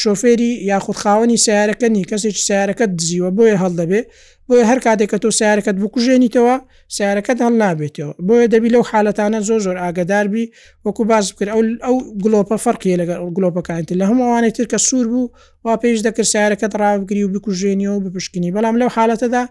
شۆفێری 0.00 0.52
یاخود 0.70 0.96
خاوەنی 1.02 1.38
سیارەکەنی 1.44 2.02
کەسێکی 2.10 2.42
سیارەکەت 2.48 2.90
دزیوە 2.98 3.30
بۆیە 3.36 3.56
هەڵدەبێ 3.62 4.00
بۆیە 4.48 4.64
هەر 4.70 4.78
کاتێک 4.86 5.08
کە 5.12 5.18
تۆ 5.22 5.28
سیارەکەت 5.38 5.76
بکوژێنیتەوە 5.82 6.56
سیارەکەت 6.96 7.38
هەڵ 7.44 7.54
نابێتەوە 7.64 8.12
بۆیە 8.26 8.46
دەبی 8.54 8.70
لەو 8.74 8.82
حالەتانە 8.90 9.40
زۆر 9.48 9.60
زۆر 9.66 9.76
ئاگداربی 9.82 10.44
وەکو 10.86 11.02
باز 11.10 11.24
بکرد 11.32 11.50
ئەو 11.54 11.62
ئەو 11.86 11.96
گلۆپە 12.24 12.56
فەرقیە 12.64 12.96
لەگە 13.02 13.16
گلۆپەکانتی 13.36 13.94
لە 14.00 14.04
هەمووانێت 14.10 14.54
تر 14.58 14.66
کە 14.72 14.78
سوور 14.86 15.06
بوو 15.12 15.24
وا 15.64 15.72
پێش 15.82 15.98
دەکرد 16.06 16.28
سیارەکەت 16.34 16.72
ڕابگری 16.82 17.22
و 17.26 17.30
بکوژێنیەوە 17.34 17.96
بپشکنی 18.04 18.50
بەڵام 18.56 18.76
لەو 18.80 18.90
حالەتەدا 18.96 19.42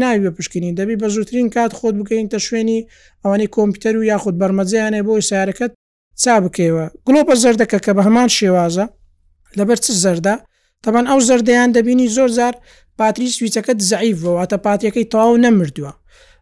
ناوی 0.00 0.20
بپشکنین 0.26 0.74
دەبی 0.78 0.96
بە 1.00 1.06
زووترین 1.14 1.48
کات 1.54 1.72
خۆت 1.78 1.94
بکەینتە 2.00 2.38
شوێنی 2.46 2.78
ئەوانەی 3.24 3.52
کۆمپیوتەر 3.54 3.94
و 3.96 4.06
یاخود 4.12 4.34
بەرمەزیانێ 4.40 5.00
بۆی 5.08 5.22
سیارەکەت 5.30 5.72
چا 6.22 6.34
بکەوە 6.44 6.84
گلۆپە 7.06 7.34
زەردەکە 7.42 7.78
کە 7.84 7.92
بە 7.96 8.02
هەمان 8.06 8.28
شێوازە 8.38 8.84
لەبەر 9.58 9.78
چ 9.84 9.86
زەردا 10.04 10.34
تەبان 10.84 11.06
ئەو 11.10 11.20
زەردەیان 11.28 11.70
دەبینی 11.76 12.08
زۆر 12.16 12.30
زار 12.38 12.54
پاتری 12.98 13.34
سویچەکەت 13.36 13.78
زعیفەوەواتە 13.90 14.56
پاتیەکەی 14.66 15.06
تەواو 15.12 15.40
نەمردووە 15.44 15.92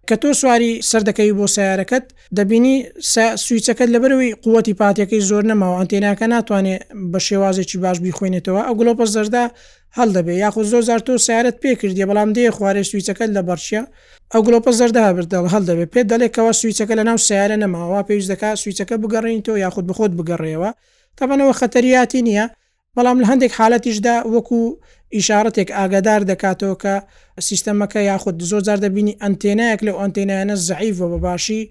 کە 0.09 0.17
تۆ 0.23 0.31
سواری 0.41 0.71
سەردەکەی 0.91 1.33
بۆ 1.39 1.47
سیارەکەت 1.55 2.05
دەبینی 2.39 2.75
سویچەکەت 3.45 3.89
لەبەروی 3.95 4.33
قوتی 4.45 4.75
پاتیەکەی 4.81 5.23
زۆر 5.31 5.43
نەماوە 5.51 5.77
ئەنتێناکە 5.79 6.27
ناتوانێت 6.35 6.83
بە 7.13 7.19
شێوازێکی 7.27 7.77
باش 7.85 7.97
بیخوێنێتەوە 8.05 8.61
ئەو 8.67 8.75
گلۆپە 8.81 9.05
زەردا 9.15 9.45
هەڵ 9.97 10.09
دەبێ 10.17 10.33
یاخود 10.45 10.67
زۆ 10.73 10.79
زار 10.89 11.01
تۆ 11.07 11.13
سیارەت 11.27 11.57
پێ 11.63 11.71
کردی 11.81 12.05
بەڵام 12.11 12.31
دێ 12.37 12.45
خوارێ 12.57 12.83
سویچەکەت 12.91 13.31
لە 13.37 13.43
بەرشە 13.49 13.83
ئەو 14.33 14.41
گلۆپە 14.47 14.71
زەردا 14.81 15.03
بردەڵ 15.17 15.45
هەڵ 15.53 15.63
دەبێ 15.71 15.87
پێ 15.93 16.01
دەڵێکەوە 16.11 16.53
سویچەکە 16.61 16.95
لە 17.01 17.05
ناو 17.09 17.19
سیارە 17.27 17.57
نەماوە 17.63 18.01
پێویست 18.09 18.31
دەکات 18.33 18.57
سویچەکە 18.63 18.95
بگەڕین 19.03 19.41
تۆ 19.47 19.53
یاخود 19.65 19.85
بخۆت 19.91 20.13
بگەڕێەوە 20.19 20.71
تەبەنەوە 21.19 21.55
خەتەریاتی 21.61 22.21
نییە 22.29 22.47
بەڵام 22.97 23.17
لە 23.23 23.27
هەندێک 23.31 23.53
حالەتیشدا 23.61 24.17
وەکو 24.35 24.61
ئیشارەتێک 25.17 25.69
ئاگادار 25.79 26.21
دەکاتەوە 26.31 26.77
کە 26.83 26.95
سیستەمەکە 27.49 28.01
یاخود 28.11 28.37
زۆ 28.51 28.59
زار 28.67 28.79
دەبینی 28.85 29.19
ئەنتێنایەک 29.23 29.81
لە 29.87 29.93
ئۆنتێنایەنە 30.01 30.55
زعیف 30.69 30.95
بە 31.01 31.07
بەباشی 31.13 31.63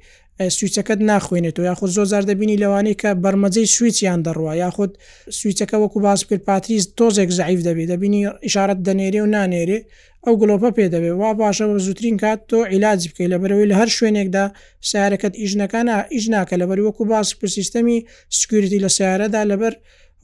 سویچەکەت 0.57 0.99
ناخوێنێتەوە 1.11 1.65
یاخود 1.69 1.89
زۆزار 1.97 2.23
دەبینی 2.31 2.59
لەوانەیە 2.63 2.95
کە 3.01 3.09
بەرمەجەی 3.23 3.67
سویچیان 3.75 4.19
دەڕوە 4.27 4.53
یاخود 4.63 4.91
سویچەکە 5.37 5.75
وەکو 5.83 5.99
باس 6.05 6.21
کرد 6.29 6.43
پاتریز 6.49 6.83
تۆزێک 6.97 7.29
زعیف 7.39 7.59
دەبێت 7.67 7.87
دەبینی 7.91 8.21
ئشارەت 8.47 8.79
دەنێرێ 8.87 9.19
و 9.23 9.31
نانێرێ 9.35 9.79
ئەو 10.25 10.33
گلۆپە 10.41 10.69
پێ 10.75 10.85
دەبێت 10.93 11.15
وا 11.21 11.31
باشە 11.41 11.65
زووترین 11.85 12.17
کات 12.23 12.39
تۆ 12.49 12.57
عیلاج 12.73 12.99
بکەیت 13.09 13.29
لە 13.33 13.37
بەرەوەی 13.41 13.67
لە 13.71 13.75
هەر 13.79 13.89
شوێنێکدا 13.97 14.45
سیارەکەت 14.89 15.33
ئیژنەکانە 15.41 15.95
ئیژناکە 16.15 16.55
لە 16.61 16.65
بەر 16.69 16.79
وەکو 16.87 17.03
باس 17.11 17.27
پرسیستەمی 17.39 17.97
سکوورتی 18.37 18.79
لە 18.85 18.89
سیارەدا 18.97 19.41
لەبەر 19.51 19.73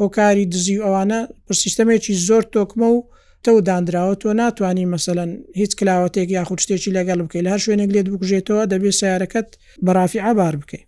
هۆکاری 0.02 0.46
دزی 0.52 0.82
ئەوانە 0.86 1.20
پرسیستەمێکی 1.46 2.14
زۆر 2.28 2.44
تۆکمە 2.54 2.88
و 2.96 2.98
تەو 3.46 3.58
دانراوە 3.70 4.16
تۆ 4.22 4.30
ناتانی 4.40 4.86
مەسەن 4.94 5.30
هیچ 5.60 5.72
کلااوەتێک 5.80 6.30
یاخود 6.38 6.60
شتێکی 6.64 6.92
لەگەڵ 6.98 7.20
بکەیت 7.26 7.48
هەر 7.54 7.60
شوێنێک 7.66 7.90
لێت 7.96 8.08
بکوژێتەوە 8.14 8.64
دەبێت 8.72 8.96
سیارەکەت 9.02 9.48
بەرافی 9.86 10.24
ئابار 10.26 10.56
بکەیت 10.62 10.86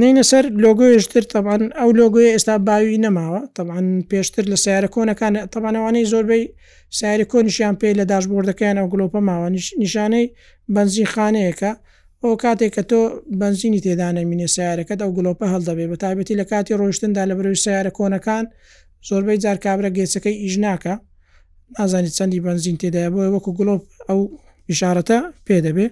نینە 0.00 0.24
سەر 0.30 0.44
لۆگۆیشتر 0.64 1.24
تەبان 1.34 1.62
ئەو 1.78 1.90
لۆگۆی 2.00 2.30
ئێستا 2.34 2.54
باوی 2.68 2.98
نەماوە 3.04 3.40
تەبان 3.56 3.86
پێشتر 4.10 4.44
لە 4.52 4.56
سیارە 4.64 4.88
کۆنەکان 4.94 5.34
تەبانەوانەی 5.52 6.04
زۆربەی 6.12 6.42
سیاری 6.98 7.26
کۆنیشیان 7.32 7.74
پێی 7.80 7.94
لە 8.00 8.04
داشبوردەکەیانە 8.12 8.82
گلۆپە 8.92 9.20
ماوە 9.28 9.48
نیشانەی 9.84 10.26
بنزی 10.74 11.04
خانەیەەکە 11.14 11.72
ئەو 12.22 12.32
کاتێک 12.42 12.70
کە 12.76 12.82
تۆ 12.90 13.00
بنزینی 13.40 13.80
تێدانەمینێ 13.84 14.48
سیارەکەت 14.56 15.00
ئەو 15.04 15.10
گلۆپە 15.16 15.46
هەڵدەبێ 15.52 15.84
بە 15.90 15.96
تابەتی 16.04 16.34
لە 16.40 16.44
کاتی 16.50 16.72
ڕۆیشتندا 16.80 17.22
لە 17.30 17.34
بەروی 17.38 17.60
سیارە 17.64 17.92
کۆنەکان 17.98 18.44
زۆربەی 19.08 19.38
جار 19.44 19.56
کابرا 19.64 19.90
گێچەکەی 19.96 20.36
ئیژناکە 20.44 20.94
ئازانی 21.80 22.10
چەندی 22.18 22.38
بنزین 22.46 22.76
تێدایە 22.82 23.10
بۆ 23.14 23.20
وەکو 23.34 23.50
گلۆپ 23.58 23.82
ئەو 24.08 24.18
ئشارەتە 24.70 25.18
پێ 25.46 25.56
دەبێ 25.66 25.86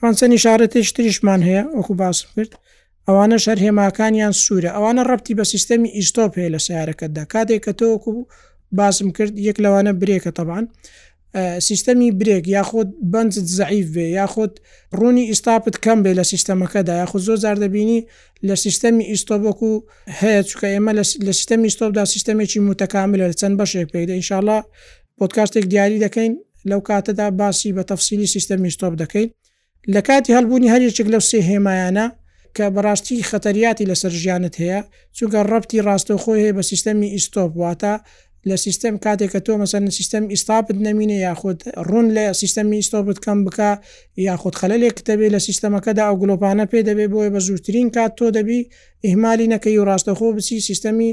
فەنسەن 0.00 0.32
شارەتێش 0.44 0.88
تریشمان 0.96 1.40
هەیە 1.48 1.62
وەکو 1.78 1.92
باسم 2.00 2.26
کرد 2.36 2.52
ئەوانە 3.08 3.36
شەر 3.44 3.58
هێماکانیان 3.64 4.34
سوورە 4.44 4.70
ئەوانە 4.76 5.02
ڕەتی 5.10 5.34
بە 5.38 5.44
سیستەمی 5.52 5.90
ئیسۆپ 5.96 6.32
هەیە 6.38 6.50
لە 6.54 6.60
سیارەکەتدا 6.66 7.22
کاتێک 7.32 7.60
کە 7.64 7.72
تۆکو 7.80 8.12
باسم 8.78 9.08
کرد 9.16 9.32
یەک 9.48 9.56
لەوانە 9.64 9.92
برێکە 10.00 10.32
تەبان 10.38 10.64
سیستەمی 11.68 12.08
برێک 12.20 12.44
یاخۆت 12.56 12.88
بنجت 13.12 13.46
زعیف 13.58 13.86
بێ 13.94 14.06
یاخۆت 14.20 14.52
ڕوونی 14.98 15.24
ئیستاپت 15.30 15.74
کەم 15.84 15.98
بێ 16.04 16.12
لە 16.18 16.24
سیستەمەکەدا 16.32 16.92
یاخود 17.02 17.22
زۆ 17.28 17.34
زار 17.44 17.56
دەبینی 17.64 18.00
لە 18.48 18.54
سیستەمی 18.64 19.02
ئیسۆبکو 19.10 19.72
هەیە 20.20 20.42
چکە 20.48 20.66
ئێمە 20.74 20.92
لە 21.26 21.32
سیستەمی 21.38 21.66
ئیسۆبدا 21.68 22.04
سیستەمێکی 22.14 22.58
متەکامل 22.68 23.20
لە 23.30 23.34
چەند 23.40 23.54
بەشێک 23.60 23.88
پێدا 23.94 24.12
ئینشاءله 24.18 24.58
پۆتکاستێک 25.20 25.64
دیاری 25.72 26.02
دەکەین 26.06 26.32
لەو 26.70 26.80
کاتەدا 26.88 27.26
باسی 27.40 27.74
بە 27.76 27.82
تەفسیلی 27.90 28.30
سیستەمی 28.34 28.70
ستۆپ 28.76 28.94
دەکەین 29.02 29.28
لە 29.94 30.00
کاتی 30.08 30.34
هەلبوونی 30.36 30.72
هەرێکێک 30.74 31.08
لەو 31.14 31.22
سێ 31.30 31.38
هێمایانە 31.50 32.06
کە 32.56 32.64
بەڕاستی 32.74 33.26
خەتەریاتی 33.30 33.88
لەسەر 33.90 34.12
ژیانت 34.22 34.54
هەیە 34.62 34.80
چونکە 35.16 35.40
ڕەتی 35.50 35.78
ڕاستەخۆی 35.86 36.40
هەیە 36.44 36.54
بە 36.58 36.62
سیستەمی 36.70 37.08
ئیسۆپ 37.14 37.52
واتە 37.62 37.94
لە 38.48 38.56
سیستم 38.66 38.94
کاتێک 39.04 39.30
کە 39.34 39.40
تۆ 39.46 39.52
مەسەر 39.62 39.82
سیستم 39.98 40.24
ئیستاپت 40.32 40.76
نمینە 40.86 41.18
یاخود 41.28 41.58
ڕون 41.88 42.06
لە 42.16 42.24
سیستمی 42.40 42.76
ئیسۆپت 42.82 43.18
کەم 43.24 43.38
بکە 43.46 43.70
یاخود 44.28 44.54
خەلەلێک 44.60 44.96
دەبێت 45.08 45.32
لە 45.34 45.40
سیستمەکەدا 45.48 46.02
ئەو 46.08 46.16
گلۆپانە 46.22 46.64
پێ 46.70 46.80
دەبێت 46.88 47.08
بۆیە 47.12 47.30
بە 47.34 47.40
زووترین 47.46 47.88
کات 47.96 48.12
تۆ 48.18 48.26
دەبی 48.36 48.60
ئیمالی 49.06 49.50
نەکەی 49.52 49.76
و 49.80 49.84
ڕاستەخۆ 49.90 50.26
بچی 50.36 50.58
سیستەمی 50.68 51.10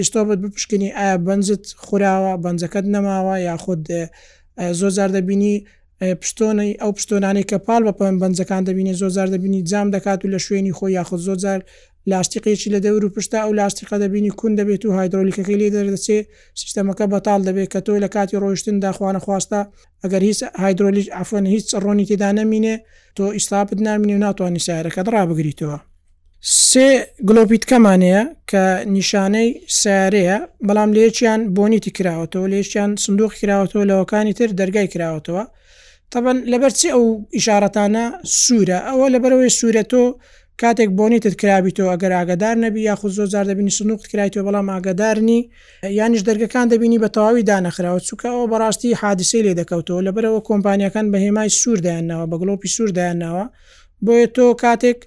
ئێستا 0.00 0.20
بەت 0.28 0.38
بپشکنی 0.44 0.88
ئایا 0.98 1.14
بنجت 1.26 1.64
خوراوە 1.84 2.32
بەنجەکەت 2.44 2.86
نەماوە 2.94 3.36
یاخود 3.48 3.80
زۆ 4.80 4.88
زار 4.96 5.10
دەبینی 5.16 5.52
پشتۆنەی 6.20 6.78
ئەو 6.82 6.90
پشتۆنانی 6.96 7.44
کە 7.50 7.56
پاڵ 7.66 7.82
بە 7.86 7.92
پەن 7.98 8.14
بەنجەکان 8.22 8.62
دەبینی 8.68 8.94
زۆ 9.00 9.08
زار 9.16 9.28
دەبینی 9.34 9.60
جام 9.70 9.86
دەکات 9.94 10.18
و 10.24 10.30
لە 10.34 10.38
شوێنی 10.46 10.72
خۆی 10.78 10.92
یاخود 10.98 11.20
زۆ 11.26 11.34
زار 11.44 11.60
لاستیقێکی 12.10 12.70
لە 12.74 12.78
دەور 12.84 13.02
و 13.04 13.14
پشتا 13.16 13.38
ئەو 13.44 13.52
لاستیقا 13.58 13.96
دەبینی 14.04 14.32
کون 14.40 14.52
دەبێت 14.58 14.82
و 14.84 14.92
هایدرۆلیکەکەی 14.98 15.58
لێ 15.60 15.68
دەردەچێ 15.74 16.18
سیستەمەکە 16.60 17.04
بەتال 17.12 17.40
دەبێت 17.48 17.68
کە 17.74 17.80
تۆ 17.86 17.94
لە 18.04 18.08
کاتی 18.14 18.36
ڕۆیشتن 18.42 18.76
داخواانە 18.86 19.20
خواستە 19.26 19.60
ئەگەر 20.02 20.22
هیچ 20.28 20.40
هایدرۆلیش 20.62 21.06
ئەفۆن 21.16 21.44
هیچ 21.54 21.66
ڕۆنی 21.84 22.04
تێدا 22.10 22.30
نەمینێ 22.38 22.74
تۆ 23.16 23.22
ئیسلاپت 23.36 23.78
نامینی 23.86 24.14
و 24.16 24.22
ناتوانانی 24.24 24.62
سیارەکە 24.66 25.02
ڕابگریتەوە. 25.14 25.78
سێ 26.42 26.88
گلۆپیت 27.28 27.64
کەمانەیە 27.70 28.22
کە 28.50 28.64
نیشانەی 28.96 29.48
سارەیە 29.80 30.36
بەڵام 30.66 30.90
لێکیان 30.96 31.40
بۆنیتی 31.56 31.90
کراوەتەوە 31.98 32.46
لێشیان 32.52 32.90
سندوق 33.04 33.32
کراوەتەوە 33.40 33.84
لەوەکانی 33.90 34.32
تر 34.38 34.50
دەرگای 34.60 34.88
کراوەتەوە 34.94 35.44
تەبەن 36.12 36.38
لەبەرچی 36.52 36.88
ئەو 36.94 37.04
ئیشارەتانە 37.36 38.04
سوورە 38.42 38.78
ئەوە 38.88 39.06
لەبەرەوەی 39.14 39.52
سوورەتۆ 39.58 40.04
کاتێک 40.62 40.90
بۆنیتت 40.98 41.34
کرابیتەوە 41.40 41.88
ئەگەر 41.94 42.12
ئاگدار 42.18 42.56
نەبی 42.64 42.80
یا 42.88 42.94
خو 43.00 43.06
زۆزار 43.18 43.44
دەبینی 43.50 43.72
سنوخت 43.78 44.06
کرایەوە 44.10 44.42
بەڵام 44.48 44.66
ئاگدارنی 44.74 45.38
یانیش 45.98 46.22
دەرگەکان 46.28 46.66
دەبینی 46.72 46.98
بە 47.04 47.08
تەواوی 47.14 47.44
دانەخراوە 47.50 48.00
چووکەەوە 48.08 48.44
بەڕاستی 48.52 48.90
حادسی 49.02 49.40
لێ 49.46 49.52
دەکەوتەوە 49.60 50.00
لەبەرەوە 50.06 50.40
کۆمپانیەکان 50.48 51.06
بە 51.12 51.18
هێمای 51.24 51.50
سووردایانەوە 51.60 52.24
بە 52.30 52.36
گلۆپی 52.40 52.68
سووردایانەوە 52.76 53.44
بۆیە 54.06 54.28
تۆ 54.36 54.46
کاتێک 54.62 55.00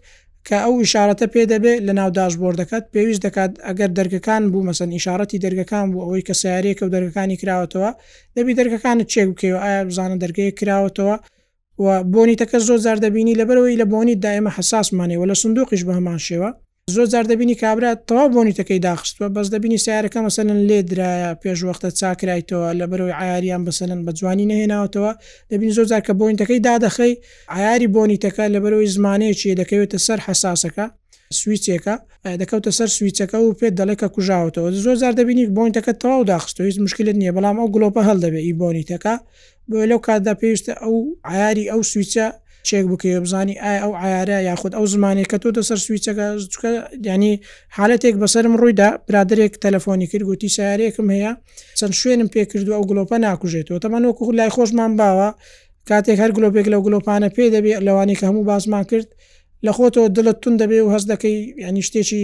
کە 0.50 0.58
ئەو 0.66 0.74
شارەتە 0.94 1.26
پێ 1.34 1.44
دەبێت 1.54 1.80
لە 1.88 1.94
ناو 2.00 2.10
داشبۆردەکەت 2.20 2.86
پێویست 2.94 3.22
دەکات 3.26 3.52
ئەگەر 3.68 3.90
دەرگەکان 3.98 4.44
بوو 4.52 4.66
مەسن 4.68 4.90
ئیشارەتی 4.98 5.42
دەرگەکان 5.46 5.86
بوو 5.92 6.04
ئەوەی 6.06 6.26
کە 6.28 6.34
سیارەیەکە 6.42 6.84
و 6.86 6.94
دەرگەکانی 6.96 7.40
کراوەتەوە 7.42 7.92
دەبی 8.36 8.54
دەرگەکانت 8.60 9.08
چێک 9.14 9.28
بکەوە 9.34 9.58
ئایا 9.64 9.82
بزانە 9.90 10.18
دەرگەیە 10.24 10.52
کراوەتەوە 10.60 11.16
و 11.84 11.88
بۆنی 12.14 12.40
تەکە 12.42 12.58
زۆر 12.68 12.80
زار 12.86 12.98
دەبینی 13.06 13.38
لەبەرەوەی 13.40 13.80
لە 13.82 13.86
بۆنی 13.94 14.16
دائمە 14.26 14.52
حساسمانەوە 14.58 15.26
لە 15.32 15.36
سندوقیش 15.42 15.82
بە 15.88 15.94
هەمان 15.98 16.20
شێوە 16.28 16.50
زۆر 16.94 17.06
جار 17.14 17.24
دەبینی 17.32 17.56
کابرا 17.64 17.92
تەوا 18.08 18.26
بۆنیتەکەی 18.36 18.80
داخستوە 18.90 19.28
بەس 19.36 19.48
دەبینی 19.56 19.80
سیارەکە 19.86 20.20
مەسەن 20.26 20.50
لێ 20.70 20.80
درایە 20.92 21.30
پێشوەختە 21.42 21.90
چاکرایتەوە 22.00 22.70
لە 22.80 22.86
بەرەوەی 22.92 23.16
ئاریان 23.22 23.62
بەسەن 23.68 24.00
بە 24.06 24.12
جوانی 24.20 24.46
نهێناوتەوە 24.52 25.12
دەبین 25.52 25.72
زۆر 25.76 25.86
جار 25.92 26.02
کە 26.08 26.14
بۆنیتەکەی 26.20 26.60
دادەخی 26.68 27.14
ئایاری 27.56 27.88
بۆنیتەکە 27.96 28.46
لە 28.54 28.60
بەرەوەی 28.64 28.90
زمانەیەکی 28.96 29.58
دەکەوێتە 29.62 29.98
سەر 30.08 30.20
حساسەکە 30.28 30.86
سویچێکە 31.40 31.96
دەکەوتە 32.42 32.72
سەر 32.78 32.90
سویچەکە 32.98 33.38
و 33.44 33.54
پێت 33.60 33.74
دەڵێکە 33.80 34.08
کوژاوتەوە 34.16 34.70
زۆر 34.86 34.96
زار 35.02 35.14
دەبینی 35.20 35.46
بۆنیتەکە 35.58 35.94
تەواو 36.02 36.24
داخستۆ 36.34 36.60
هیچ 36.70 36.78
مشکلت 36.86 37.16
نییە 37.22 37.32
بەڵام 37.36 37.56
ئەو 37.62 37.68
گلۆپە 37.76 38.02
هەڵدەبێ 38.10 38.42
ئی 38.46 38.54
بۆنیتەکە 38.62 39.16
بۆ 39.70 39.78
لەو 39.90 40.00
کاتدا 40.08 40.34
پێویستە 40.42 40.74
ئەو 40.84 40.96
ئایاری 41.30 41.66
ئەو 41.72 41.82
سویچە 41.92 42.28
چێک 42.68 42.86
بکە 42.92 43.10
بزانی 43.26 43.56
ئایا 43.64 43.80
ئەو 43.84 43.92
ئایارە 44.02 44.38
یاخود 44.50 44.74
ئەو 44.78 44.86
زمانی 44.94 45.26
کە 45.32 45.38
تۆ 45.42 45.50
دەسەر 45.58 45.80
سویچەکە 45.86 46.28
چکە 46.54 46.72
ینی 47.10 47.34
حالەتێک 47.78 48.16
بەسرم 48.24 48.54
ڕوویدا 48.62 48.90
برادێک 49.08 49.54
تەلەفۆنی 49.64 50.08
کرد 50.12 50.24
گوتی 50.30 50.50
سیارێکم 50.56 51.08
هەیە 51.16 51.32
چەند 51.80 51.94
شوێنم 52.02 52.30
پێ 52.34 52.42
کردو 52.52 52.72
ئەو 52.78 52.84
گلۆپە 52.90 53.16
ناکوژێتەوە 53.26 53.80
تەمانۆکو 53.84 54.24
لای 54.38 54.52
خۆشمان 54.56 54.92
باوە 55.00 55.30
کاتێک 55.90 56.18
هەر 56.24 56.32
گلۆپێک 56.38 56.68
لەو 56.74 56.82
گلۆپانە 56.88 57.30
پێ 57.36 57.46
دەبێت 57.56 57.80
لەوانی 57.88 58.16
کە 58.20 58.26
هەموو 58.30 58.48
بازمان 58.52 58.84
کرد 58.92 59.08
لە 59.66 59.72
خۆتەوە 59.78 60.08
دڵت 60.18 60.38
تون 60.44 60.54
دەبێ 60.62 60.80
و 60.86 60.90
هەز 60.96 61.04
دەکەی 61.12 61.38
ینی 61.68 61.84
شتێکی 61.88 62.22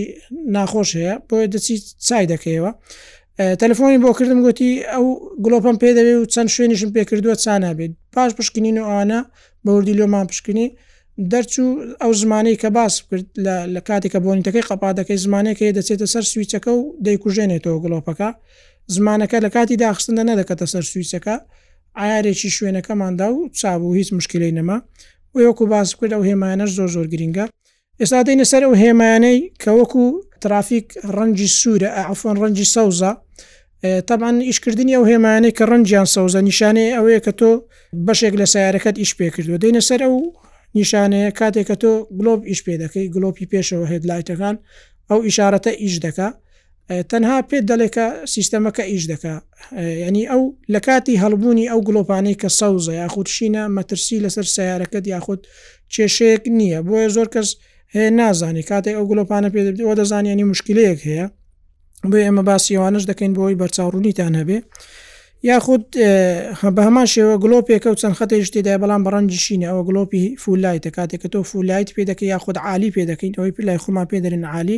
ناخۆش 0.55 0.89
هەیە 0.99 1.13
بۆیە 1.29 1.47
دەچی 1.53 1.75
چای 2.07 2.25
دەکەیەوە. 2.33 2.71
تەلفۆنی 3.61 3.99
بۆ 4.03 4.09
کردم 4.17 4.39
گوتی 4.45 4.69
ئەو 4.93 5.05
گلۆپم 5.45 5.75
پێ 5.81 5.89
دەوێ 5.97 6.13
و 6.21 6.25
چەند 6.33 6.49
شوێنیشم 6.55 6.89
پێ 6.95 7.01
کردووە 7.09 7.35
چانابێت 7.43 7.91
پاش 8.13 8.31
پشکنین 8.37 8.75
و 8.81 8.83
ئەوانە 8.89 9.19
بەوردی 9.65 9.93
لۆمان 9.99 10.25
پشکنی 10.31 10.67
دەرچوو 11.31 11.67
ئەو 12.01 12.11
زمانەی 12.21 12.57
کە 12.61 12.67
باس 12.77 12.93
کرد 13.09 13.25
لە 13.75 13.81
کاتێککە 13.87 14.19
بۆنیتەکەی 14.25 14.65
قەپادەکەی 14.69 15.19
زمانێکەکە 15.25 15.73
دەچێتە 15.77 16.07
سەر 16.13 16.23
سویچەکە 16.31 16.71
و 16.77 16.81
دەیکوژێنێتەوە 17.05 17.77
گڵۆپەکە 17.83 18.29
زمانەکە 18.95 19.37
لە 19.45 19.49
کاتی 19.55 19.75
داخستندا 19.85 20.23
نەدەکەتە 20.31 20.65
سەر 20.73 20.83
سویچەکە 20.91 21.35
ئایارێکی 21.99 22.49
شوێنەکەماندا 22.57 23.27
و 23.35 23.49
چابوو 23.59 23.93
هیچ 23.99 24.09
مشکلی 24.17 24.51
نەما 24.57 24.77
و 25.35 25.37
یەکو 25.47 25.63
باس 25.73 25.89
کرد 25.99 26.13
ئەو 26.15 26.23
هێمانەش 26.29 26.71
زۆر 26.77 26.89
زۆر 26.95 27.07
گرینگە 27.13 27.45
ئێستا 28.01 28.19
دەینە 28.27 28.45
سەر 28.51 28.61
ئەو 28.67 28.73
هێمانەی 28.83 29.39
کە 29.61 29.71
وەکو 29.79 30.03
ترافیک 30.43 30.87
ڕەنجی 31.17 31.49
سوورە 31.59 31.89
ئەفۆن 32.09 32.35
ڕەنجی 32.41 32.67
سەوزە 32.75 33.11
تاان 33.81 34.35
ئیشکردنی 34.49 34.93
ئەو 34.97 35.03
هێمانەی 35.11 35.53
کە 35.57 35.63
ڕەنجیان 35.71 36.07
سەوزە 36.13 36.39
نیشانێ 36.49 36.85
ئەوەیە 36.97 37.19
کە 37.25 37.31
تۆ 37.39 37.51
بەشێک 38.07 38.33
لە 38.41 38.45
سیارەکەت 38.53 38.95
ئیش 39.01 39.11
پێ 39.17 39.27
کردو 39.35 39.57
دەینە 39.63 39.81
سەر 39.89 40.01
ئەو 40.05 40.15
نیشانەیە 40.77 41.29
کاتێک 41.39 41.65
کە 41.69 41.75
تۆ 41.83 41.91
گلۆب 42.19 42.41
ئیش 42.49 42.59
پێ 42.65 42.75
دەکەی 42.83 43.05
گلۆپی 43.15 43.45
پێشەوە 43.51 43.85
هێد 43.91 44.03
لایتەکان 44.09 44.55
ئەو 45.09 45.19
ئیشارەتە 45.27 45.71
ئیش 45.83 45.95
دکا 46.05 46.29
تەنها 47.09 47.37
پێت 47.49 47.63
دەڵێکە 47.69 48.05
سیستەمەکە 48.33 48.83
ئیش 48.91 49.03
دکا 49.11 49.35
ینی 50.09 50.25
ئەو 50.31 50.43
لە 50.73 50.79
کاتی 50.87 51.15
هەڵبوونی 51.23 51.65
ئەو 51.71 51.79
گلۆپانەی 51.87 52.35
کە 52.41 52.49
سەوزە 52.59 52.93
یاخود 53.01 53.27
شینە 53.35 53.63
مەترسی 53.77 54.17
لەسەر 54.25 54.45
سیارەکەت 54.55 55.05
یاخود 55.13 55.39
کێشەیەک 55.93 56.43
نییە 56.57 56.79
بۆیە 56.87 57.09
زۆر 57.15 57.27
کەس 57.35 57.49
هەیە 57.95 58.09
نازانی 58.19 58.63
کاتێک 58.69 58.95
ئەو 58.97 59.05
گلۆپانە 59.11 59.47
پێ 59.53 59.61
دەبێت 59.65 59.79
ئەو 59.85 59.93
دەزانانی 59.99 60.45
مشکلەیەک 60.51 60.99
هەیە 61.09 61.27
بێ 62.11 62.19
ئێمە 62.27 62.43
باسیوانش 62.49 63.03
دەکەین 63.11 63.31
بۆی 63.37 63.55
بەرچاوڕوونیتان 63.61 64.33
هەبێ 64.41 64.57
یاخود 65.49 65.83
بە 66.75 66.81
هەمان 66.87 67.07
شێوە 67.13 67.35
گلۆپێکە 67.43 67.87
و 67.93 67.95
چەند 68.01 68.15
خەتی 68.19 68.41
شتێدا 68.47 68.75
بەڵام 68.83 69.01
بەڕەنجی 69.05 69.39
شینە 69.45 69.67
ئەوە 69.71 69.81
گلۆپی 69.89 70.23
فولایتە 70.43 70.89
کاتێک 70.97 71.19
کە 71.23 71.27
تۆ 71.33 71.39
فولایت 71.51 71.89
پێ 71.95 72.03
دەکە 72.09 72.25
یاخود 72.33 72.57
عالی 72.67 72.89
پێ 72.95 73.03
دەکەین 73.11 73.33
ئەوەی 73.37 73.51
پلای 73.57 73.79
خۆما 73.83 74.03
پێدرین 74.11 74.45
عالی 74.53 74.77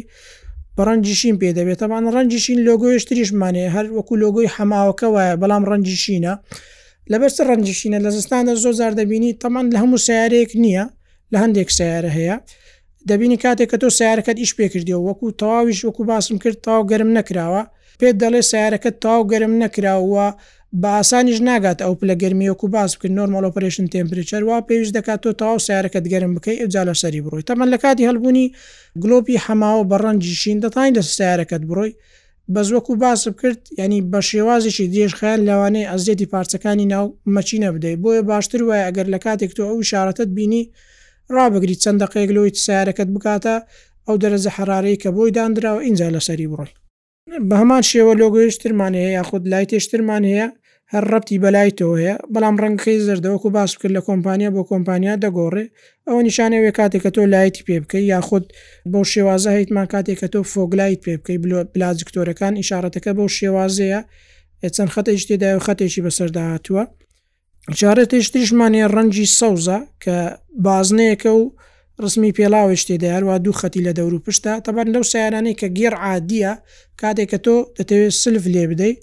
ڕەنجیشین 0.87 1.35
پێ 1.41 1.49
دەبێت 1.57 1.77
تاوان 1.81 2.03
ڕەنجیشین 2.15 2.57
لۆگۆی 2.67 2.95
شتریشمانێ 3.03 3.65
هەر 3.75 3.85
وەکو 3.97 4.13
لۆگۆی 4.23 4.47
حەماوەکە 4.55 5.07
وایە 5.15 5.33
بەڵام 5.41 5.63
ڕەنجیشینە 5.71 6.33
لەبەرچە 7.11 7.41
ڕەنجیشینە 7.49 7.97
لە 8.05 8.09
زستاندا 8.17 8.53
زۆ 8.63 8.71
زار 8.79 8.93
دەبینی 8.99 9.31
تەمان 9.43 9.65
لە 9.73 9.77
هەموو 9.83 9.99
سیارێک 10.07 10.51
نییە 10.63 10.85
لە 11.31 11.37
هەندێک 11.43 11.69
سیارە 11.77 12.11
هەیە 12.17 12.37
دەبینی 13.09 13.37
کاتێک 13.43 13.67
کە 13.71 13.77
تۆ 13.81 13.87
سیارەکەت 13.99 14.37
ئیش 14.43 14.51
پێکردیەوە 14.59 15.01
وەکو 15.07 15.27
تەواویش 15.41 15.79
وەکو 15.87 16.01
باسم 16.11 16.35
کرد 16.43 16.57
تاو 16.65 16.79
گەرم 16.91 17.09
نەکراوە 17.17 17.61
پێت 17.99 18.15
دەڵێ 18.23 18.41
سیارەکەت 18.51 18.95
تاو 19.03 19.19
گەرم 19.31 19.53
نەکراوە 19.63 20.27
بە 20.81 20.89
ئاسانیش 20.97 21.39
ناگات 21.49 21.79
ئەو 21.85 21.93
پلە 21.99 22.15
گەرمیەکو 22.21 22.65
باس 22.75 22.91
بکرد 22.95 23.13
نۆرمال 23.19 23.43
ئۆپریشن 23.47 23.85
تمپریچەر 23.93 24.43
وا 24.49 24.57
پێویست 24.69 24.93
دەکات 24.97 25.19
تۆ 25.23 25.29
تاو 25.41 25.55
سیارەکەت 25.67 26.05
گەرم 26.13 26.31
بکەی 26.37 26.57
ئەوجا 26.61 26.83
لە 26.89 26.93
سەری 27.01 27.21
بڕۆی 27.25 27.43
تەمەەن 27.49 27.69
لە 27.73 27.77
کاتی 27.83 28.07
هەلبوونی 28.09 28.45
گلۆپی 29.03 29.37
حەماوە 29.45 29.83
بە 29.89 29.97
ڕەنجی 30.03 30.33
شین 30.41 30.57
دەتانی 30.65 30.93
لە 30.97 31.01
سیارەکەت 31.17 31.63
بڕۆی 31.69 31.91
بەز 32.53 32.67
وەکو 32.75 32.93
باس 33.03 33.19
بکرد 33.33 33.59
ینی 33.81 33.99
بە 34.11 34.19
شێوازیشی 34.29 34.85
دێشخیان 34.93 35.39
لەوانەیە 35.47 35.87
ئەزدێتی 35.91 36.27
پارچەکانی 36.33 36.85
ناو 36.93 37.05
مەچینە 37.35 37.69
بدەیت 37.75 37.97
بۆیە 38.03 38.21
باشتر 38.31 38.61
وایە 38.63 38.83
ئەگەر 38.87 39.07
لە 39.13 39.19
کاتێک 39.25 39.51
تۆ 39.57 39.63
ئەو 39.69 39.77
شارەتت 39.91 40.29
بینی 40.37 40.63
ڕابگریت 41.35 41.79
چەند 41.83 41.97
دقەیەک 42.03 42.29
لۆی 42.37 42.51
سیارەکەت 42.65 43.09
بکاتە 43.15 43.55
ئەو 44.07 44.15
دەرەزە 44.23 44.49
حرارەی 44.57 44.97
کە 45.01 45.09
بۆی 45.15 45.31
دانراوە 45.37 45.81
اینجا 45.87 46.07
لەسەری 46.15 46.47
بڕۆی 46.51 46.71
بە 47.49 47.55
هەمان 47.61 47.83
شێوە 47.91 48.13
لۆگەیشترمان 48.21 48.93
هەیە 48.99 49.11
یاخود 49.17 49.43
لای 49.51 49.65
تێشترمان 49.71 50.23
هەیە 50.31 50.47
هەر 50.93 51.03
ڕەتی 51.11 51.37
بەلایتەوە 51.43 51.95
هەیە 52.01 52.15
بەڵام 52.33 52.55
ڕنگخی 52.63 52.99
زەردەوەکو 53.07 53.49
باس 53.57 53.71
کرد 53.79 53.93
لە 53.97 54.01
کۆمپانیا 54.07 54.49
بۆ 54.55 54.61
کۆمپانیا 54.71 55.13
دەگۆڕێ 55.23 55.65
ئەو 56.07 56.17
نیشانەوێ 56.27 56.71
کاتێک 56.79 57.01
کە 57.05 57.11
تۆ 57.15 57.21
لایتی 57.33 57.63
پێ 57.67 57.75
بکەی 57.83 58.05
یاخود 58.13 58.43
بەو 58.91 59.03
شێوازە 59.11 59.49
هیتمان 59.59 59.87
کاتێک 59.93 60.17
کە 60.21 60.27
تۆ 60.33 60.39
فۆگلایت 60.51 60.99
پێ 61.05 61.13
بکەی 61.19 61.37
بلازکتۆرەکان 61.75 62.53
ئیشارەتەکە 62.61 63.11
بەو 63.17 63.29
شێوازەیە 63.37 63.99
چەند 64.75 64.89
خەتەی 64.95 65.25
تێدای 65.29 65.55
و 65.57 65.65
خەتێکی 65.67 66.01
بەسەرداهتووە 66.05 66.83
چارە 67.79 68.03
تێشتریشمانێ 68.11 68.83
ڕەنجی 68.95 69.27
سەوزە 69.39 69.77
کە 70.03 70.17
بازنەیەکە 70.65 71.31
و 71.39 71.43
ڕسمی 72.03 72.35
پێلاوش 72.37 72.81
تێدایاروا 72.87 73.35
دوو 73.43 73.57
خەتی 73.59 73.85
لە 73.87 73.91
دەور 73.97 74.13
و 74.13 74.23
پشتا 74.25 74.53
تەبەر 74.65 74.87
لەو 74.93 75.03
سیارانەی 75.11 75.57
کە 75.59 75.67
گێر 75.77 75.93
عادیە 76.05 76.53
کاتێک 77.01 77.27
کە 77.31 77.39
تۆ 77.45 77.55
دەتەوێت 77.77 78.13
سلف 78.23 78.43
لێ 78.53 78.63
بدەیت 78.71 78.99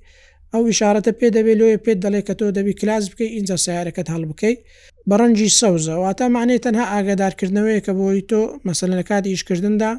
ئەو 0.55 0.63
وشارەتە 0.71 1.13
پێ 1.19 1.29
دەبێت 1.37 1.57
لێ 1.61 1.77
پێ 1.85 1.93
دەڵێ 2.05 2.21
کە 2.27 2.35
تۆ 2.41 2.47
دەبی 2.59 2.75
کلاس 2.81 3.05
بکەی 3.13 3.29
اینجا 3.37 3.57
سیارەکەت 3.65 4.09
هەڵ 4.15 4.23
بکەیت 4.31 4.59
بەڕەنجی 5.11 5.49
سەوزەواتە 5.61 6.25
مانێت 6.37 6.61
تەنها 6.67 6.85
ئاگادارکردنەوەی 6.93 7.81
کە 7.87 7.93
بۆی 7.99 8.21
تۆ 8.31 8.41
مەسەلە 8.69 8.95
لە 9.01 9.05
کاتی 9.11 9.31
ئیشکردندا 9.35 9.91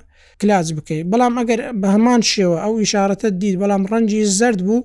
کلاس 0.41 0.67
بکەیت 0.77 1.05
بەڵام 1.11 1.33
ئەگەر 1.39 1.59
بە 1.81 1.87
هەمان 1.95 2.21
شێوە 2.31 2.57
ئەو 2.63 2.73
وشارەتە 2.81 3.27
دیت 3.41 3.55
بەڵام 3.61 3.83
ڕەنجی 3.91 4.21
زرد 4.39 4.59
بوو 4.67 4.79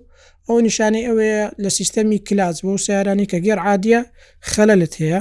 ئەو 0.49 0.57
نیشانەی 0.67 1.05
ئەوەیە 1.09 1.43
لە 1.63 1.71
سیستەمی 1.79 2.19
کلاس 2.29 2.57
بۆ 2.65 2.73
سیارانی 2.85 3.27
کە 3.31 3.39
گێر 3.45 3.59
عادە 3.69 4.01
خەلەلت 4.53 4.95
هەیە 5.03 5.21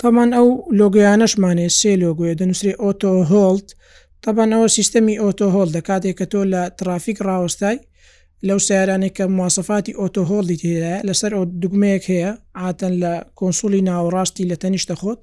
تەمان 0.00 0.30
ئەو 0.36 0.48
لۆگویانەشمانێ 0.80 1.66
سێ 1.78 1.92
لۆگوۆیە 2.04 2.34
دەنووسری 2.40 2.74
ئۆتۆ 2.82 3.10
هۆڵت 3.30 3.68
تەبان 4.24 4.50
ئەوە 4.54 4.68
سیستەمی 4.76 5.14
ئۆتۆهۆڵ 5.22 5.68
دەکاتێک 5.76 6.14
کە 6.20 6.26
تۆ 6.32 6.40
لە 6.52 6.62
ترافیک 6.78 7.18
ڕاوستای 7.26 7.76
لەو 8.48 8.58
سیارانێک 8.68 9.12
کە 9.18 9.24
موواسفاتی 9.38 9.96
ئۆتۆهۆڵی 10.00 10.56
تێدا 10.62 10.96
لەسەر 11.08 11.30
ئەو 11.36 11.44
دوگمەیەک 11.62 12.04
هەیە 12.12 12.30
ئاتەن 12.60 12.94
لە 13.02 13.12
کۆنسولی 13.38 13.84
ناوەڕاستی 13.88 14.48
لە 14.50 14.56
تەنیشتە 14.62 14.94
خۆت 15.00 15.20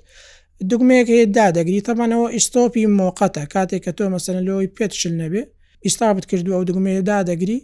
دوگمەیەک 0.70 1.08
هەیە 1.14 1.26
دادەگری 1.38 1.86
تەمانەوە 1.88 2.28
ئیسۆپی 2.36 2.84
مۆقەتە 3.00 3.44
کاتێک 3.54 3.82
کە 3.86 3.92
تۆ 3.98 4.04
مەسەنلەوەی 4.14 4.74
پێتشل 4.78 5.14
نەبێ 5.22 5.44
ئیستابت 5.86 6.26
کردو 6.30 6.52
ئەو 6.56 6.64
دوگمەیە 6.70 7.02
دادەگری 7.12 7.60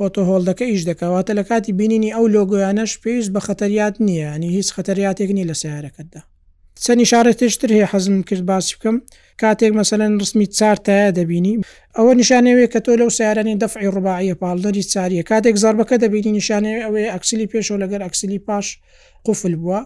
ئۆتۆهۆڵدەکە 0.00 0.64
ئیش 0.72 0.82
دەکەواتە 0.90 1.32
لە 1.38 1.44
کاتی 1.50 1.72
بینینی 1.78 2.14
ئەو 2.16 2.24
لۆگویانەش 2.36 2.92
پێویست 3.02 3.30
بە 3.34 3.40
خەتەریات 3.46 3.94
نییە 4.06 4.30
نی 4.40 4.48
هیچ 4.56 4.68
خەتەریاتێک 4.76 5.30
نی 5.36 5.44
لە 5.50 5.54
سیارەکەتدا 5.62 6.22
چەندی 6.84 7.06
شارە 7.12 7.32
تێشتر 7.38 7.70
هەیە 7.76 7.86
حەزم 7.92 8.16
کرد 8.28 8.44
باسی 8.50 8.72
بکەم 8.76 8.96
کاتێک 9.42 9.72
مەسەەن 9.80 10.12
ڕسمی 10.22 10.46
چارتەیە 10.58 11.08
دەبینی 11.18 11.54
ئەوە 11.96 12.12
نیشانەوێ 12.20 12.66
کە 12.72 12.80
تۆ 12.84 12.90
لەو 13.00 13.10
سیارانی 13.18 13.54
دەفعی 13.62 13.90
ڕباعیە 13.96 14.34
پاڵدەری 14.42 14.84
چاریە 14.92 15.22
کاتێک 15.30 15.56
زاربەکە 15.62 15.96
دەبینی 16.04 16.32
نیشانێ 16.38 16.74
ئەوێ 16.86 17.02
ئەکسلی 17.12 17.46
پێشەوە 17.52 17.78
لەگەر 17.82 18.00
ئەکسلی 18.06 18.38
پاش 18.46 18.66
قفل 19.26 19.52
بووە 19.62 19.80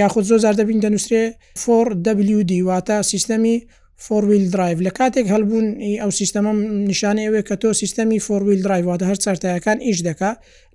یاخود 0.00 0.24
زۆ 0.30 0.36
زار 0.44 0.54
دەبین 0.60 0.78
دەنووسێ 0.84 1.22
4WD 1.62 2.50
واتە 2.68 2.96
سیستەمی 3.10 3.56
فۆویل 4.04 4.50
درایڤ 4.54 4.78
لە 4.86 4.90
کاتێک 4.98 5.26
هەلبوون 5.32 5.66
ئەو 6.00 6.10
سیستەمە 6.20 6.52
نیشانەیەوێ 6.90 7.40
کە 7.48 7.54
تۆ 7.62 7.70
سیستەمی 7.82 8.20
فۆویل 8.26 8.60
درایڤوادە 8.66 9.04
هەر 9.10 9.18
چارتایەکان 9.24 9.78
ئیش 9.86 9.98
دەکا 10.08 10.30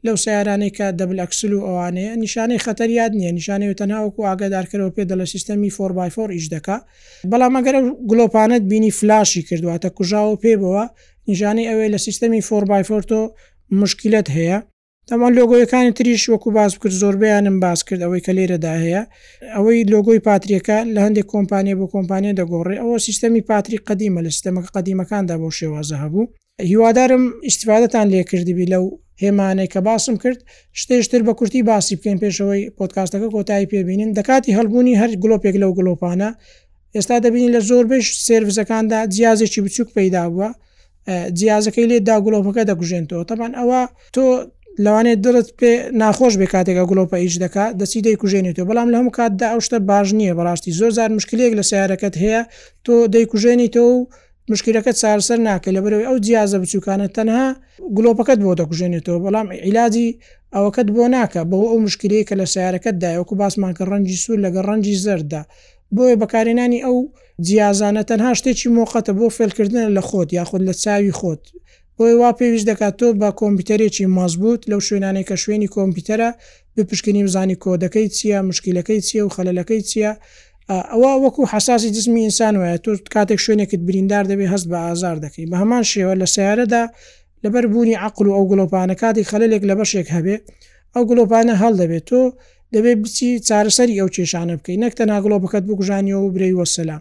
لەو 0.06 0.16
سیارانەی 0.26 0.76
کە 0.78 0.88
دەبلەکسل 1.00 1.52
و 1.56 1.66
ئەوانەیە 1.68 2.14
نیشانەی 2.24 2.64
خەتەریاد 2.66 3.12
نییە 3.20 3.32
نیشانەیە 3.38 3.78
تەناوەکو 3.80 4.26
ئاگادارکەەوە 4.28 4.90
پێ 4.96 5.04
دە 5.10 5.16
لە 5.22 5.26
سیستەمی 5.34 5.72
4x4 5.88 6.30
ئیش 6.36 6.46
دەکا 6.56 6.78
بەڵام 7.32 7.54
ئەگەر 7.58 7.76
گلۆپانت 8.12 8.64
بینی 8.72 8.92
فلاشی 9.00 9.42
کردواتە 9.50 9.90
کوژاوە 9.98 10.36
پێبەوە 10.44 10.84
نیشانەی 11.30 11.70
ئەوەی 11.70 11.92
لە 11.94 12.00
سیستەمی 12.06 12.42
4x4 12.50 13.02
تۆ 13.10 13.20
مشکلت 13.82 14.28
هەیە 14.38 14.58
تەمان 15.10 15.32
لۆگۆیەکانی 15.40 15.92
تریش 15.98 16.24
وەکو 16.34 16.50
باز 16.60 16.72
کرد 16.82 16.94
زۆربیانم 17.02 17.58
باز 17.66 17.80
کرد 17.88 18.02
ئەوەی 18.06 18.22
کە 18.26 18.32
لێرەدا 18.38 18.74
هەیە 18.84 19.02
ئەوەی 19.56 19.80
لۆگۆی 19.94 20.20
پاتریەکە 20.28 20.78
لە 20.96 21.00
هەندێک 21.06 21.26
کۆمپانیە 21.34 21.76
بۆ 21.80 21.86
کۆمپانیە 21.96 22.32
دەگۆڕێ 22.40 22.76
ئەوە 22.82 22.98
سیستەمی 23.08 23.42
پاتری 23.50 23.78
قدیمە 23.88 24.22
لە 24.26 24.30
سیستەمەکە 24.36 24.70
قدیمەکاندا 24.76 25.36
بۆ 25.42 25.50
شێوازە 25.58 25.96
هەبوو 26.04 26.24
هیوادارم 26.72 27.24
ئیسفادەتان 27.48 28.08
لێکردبی 28.14 28.66
لەو 28.74 28.86
هێمانەی 29.24 29.70
کە 29.74 29.80
باسم 29.88 30.16
کرد 30.24 30.40
شتێشتر 30.80 31.22
بە 31.28 31.32
کورتی 31.40 31.62
باسی 31.70 31.96
بکەین 32.00 32.18
پێشەوەی 32.24 32.64
پۆتکاستەکە 32.78 33.28
کۆتایی 33.36 33.68
پێبینین 33.72 34.10
دەکاتی 34.18 34.52
هەلبوونی 34.58 34.96
هەر 35.02 35.12
گلۆپێک 35.24 35.56
لەو 35.64 35.72
گلۆپانە 35.78 36.30
ئێستا 36.96 37.16
دەبینی 37.26 37.50
لە 37.56 37.60
زۆر 37.70 37.84
بش 37.92 38.06
سرڤزەکاندا 38.28 39.00
جیازێکی 39.16 39.60
بچووک 39.66 39.90
پیدا 39.98 40.24
بووە 40.34 40.50
جیازەکەی 41.40 41.86
لێدا 41.92 42.16
گلۆپەکە 42.26 42.62
دەگوژێنەوە 42.70 43.24
تەبان 43.30 43.52
ئەوە 43.60 43.82
تۆ 44.16 44.24
لەوانێت 44.86 45.20
درت 45.26 45.50
پێ 45.60 45.74
ناخۆش 46.02 46.34
بێ 46.40 46.48
کاتێکە 46.54 46.84
گلۆپە 46.92 47.18
ئیش 47.24 47.36
دەکا 47.44 47.66
دەسی 47.80 48.00
دەی 48.06 48.16
کوژێنیتەوە 48.22 48.66
بەڵام 48.70 48.88
لە 48.94 48.98
هەموو 49.00 49.16
کاتدا 49.18 49.48
ئەوشتە 49.54 49.78
باش 49.90 50.08
نییە 50.20 50.34
بەڕاستی 50.38 50.72
زۆر 50.80 50.92
زار 50.98 51.10
مشکلێک 51.18 51.52
لە 51.60 51.64
سیارەکەت 51.70 52.16
هەیە 52.24 52.42
تۆ 52.86 52.94
دەیکوژێنیتەوە 53.14 53.92
و 53.96 54.00
مشکلەکە 54.52 54.92
چارسەر 55.02 55.40
ناکە 55.48 55.70
لە 55.76 55.80
بەرەوەی 55.84 56.08
ئەو 56.10 56.18
جیازە 56.26 56.58
بچووکانە 56.62 57.08
تەنها 57.18 57.46
گلۆپەکەت 57.98 58.40
بۆ 58.44 58.52
دەکوژێنێتەوە 58.62 59.20
بەڵام 59.26 59.48
عیلاجی 59.66 60.10
ئەوەکەت 60.56 60.88
بۆ 60.96 61.04
ناکە 61.16 61.42
بەەوە 61.50 61.68
ئەو 61.72 61.80
مشکلەیە 61.88 62.24
کە 62.30 62.36
لە 62.42 62.46
سیارەکەت 62.54 62.96
داوەکو 63.04 63.34
باسمان 63.42 63.74
کە 63.78 63.84
ڕەنجی 63.92 64.18
سوور 64.24 64.38
لەگە 64.46 64.62
ڕەنجی 64.68 64.96
زەردا 65.06 65.42
بۆیە 65.96 66.16
بەکارێنانی 66.22 66.80
ئەو 66.86 66.98
جیازانە 67.48 68.04
تەنها 68.10 68.32
شتێکی 68.40 68.68
مۆقەتە 68.78 69.12
بۆ 69.20 69.26
فێلکردن 69.38 69.88
لە 69.98 70.02
خۆت 70.10 70.30
یاخود 70.40 70.62
لە 70.68 70.74
چاوی 70.84 71.14
خۆت 71.20 71.44
بۆی 72.02 72.14
وا 72.22 72.32
پێویست 72.40 72.66
دەکات 72.72 72.94
تۆ 73.00 73.08
بە 73.22 73.30
کۆمپیوتەرێکی 73.40 74.06
مازبوط 74.18 74.62
لەو 74.72 74.80
شوێنانێک 74.88 75.26
کە 75.30 75.36
شوێنی 75.44 75.68
کۆمپیوتەرە 75.76 76.30
بپشکنی 76.76 77.24
بزانی 77.28 77.58
کۆدەکەی 77.64 78.08
چییە 78.18 78.40
مشکلەکەی 78.50 79.00
چییە 79.08 79.22
و 79.26 79.30
خەلەکەی 79.36 79.82
چییە 79.92 80.12
ئەوە 80.92 81.12
وەکو 81.24 81.42
حساسی 81.54 81.90
جسمی 81.96 82.22
ئینسان 82.26 82.54
وایە 82.62 82.78
تۆ 82.84 82.92
کاتێک 83.16 83.40
شوێنێکت 83.46 83.82
بریندار 83.88 84.24
دەبێ 84.32 84.48
هەست 84.54 84.68
بە 84.72 84.78
ئازار 84.88 85.18
دەکەی 85.26 85.46
بە 85.52 85.56
هەمان 85.62 85.84
شێوە 85.92 86.14
لە 86.22 86.28
سیارەدا 86.36 86.84
لەبەر 87.44 87.66
بوونی 87.72 87.96
عقل 88.08 88.26
و 88.28 88.34
ئەو 88.38 88.46
گلۆپانە 88.52 88.96
کاتی 89.02 89.24
خەلێک 89.32 89.62
لە 89.70 89.74
بەشێک 89.80 90.08
هەبێ 90.16 90.36
ئەو 90.96 91.04
گلۆپانە 91.10 91.54
هەڵ 91.62 91.74
دەبێت 91.82 92.04
تۆ 92.10 92.22
دەبێت 92.74 92.98
بچی 93.04 93.30
چارەسەری 93.48 93.96
ئەو 94.02 94.08
کێشانە 94.16 94.56
بکەی 94.60 94.78
نەکتە 94.84 95.04
ناگلۆپەکەت 95.12 95.64
بگوژانیەوە 95.70 96.22
و 96.26 96.30
برەی 96.36 96.56
وەسەلا 96.60 96.98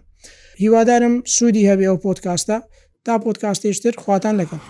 هیوادارم 0.62 1.14
سوودی 1.34 1.64
هەبێ 1.70 1.86
ئەو 1.90 1.98
پۆتکاستە 2.04 2.56
تا 3.04 3.14
پۆتکاستێشتر 3.24 3.94
خواتان 4.04 4.34
لەکەم. 4.42 4.64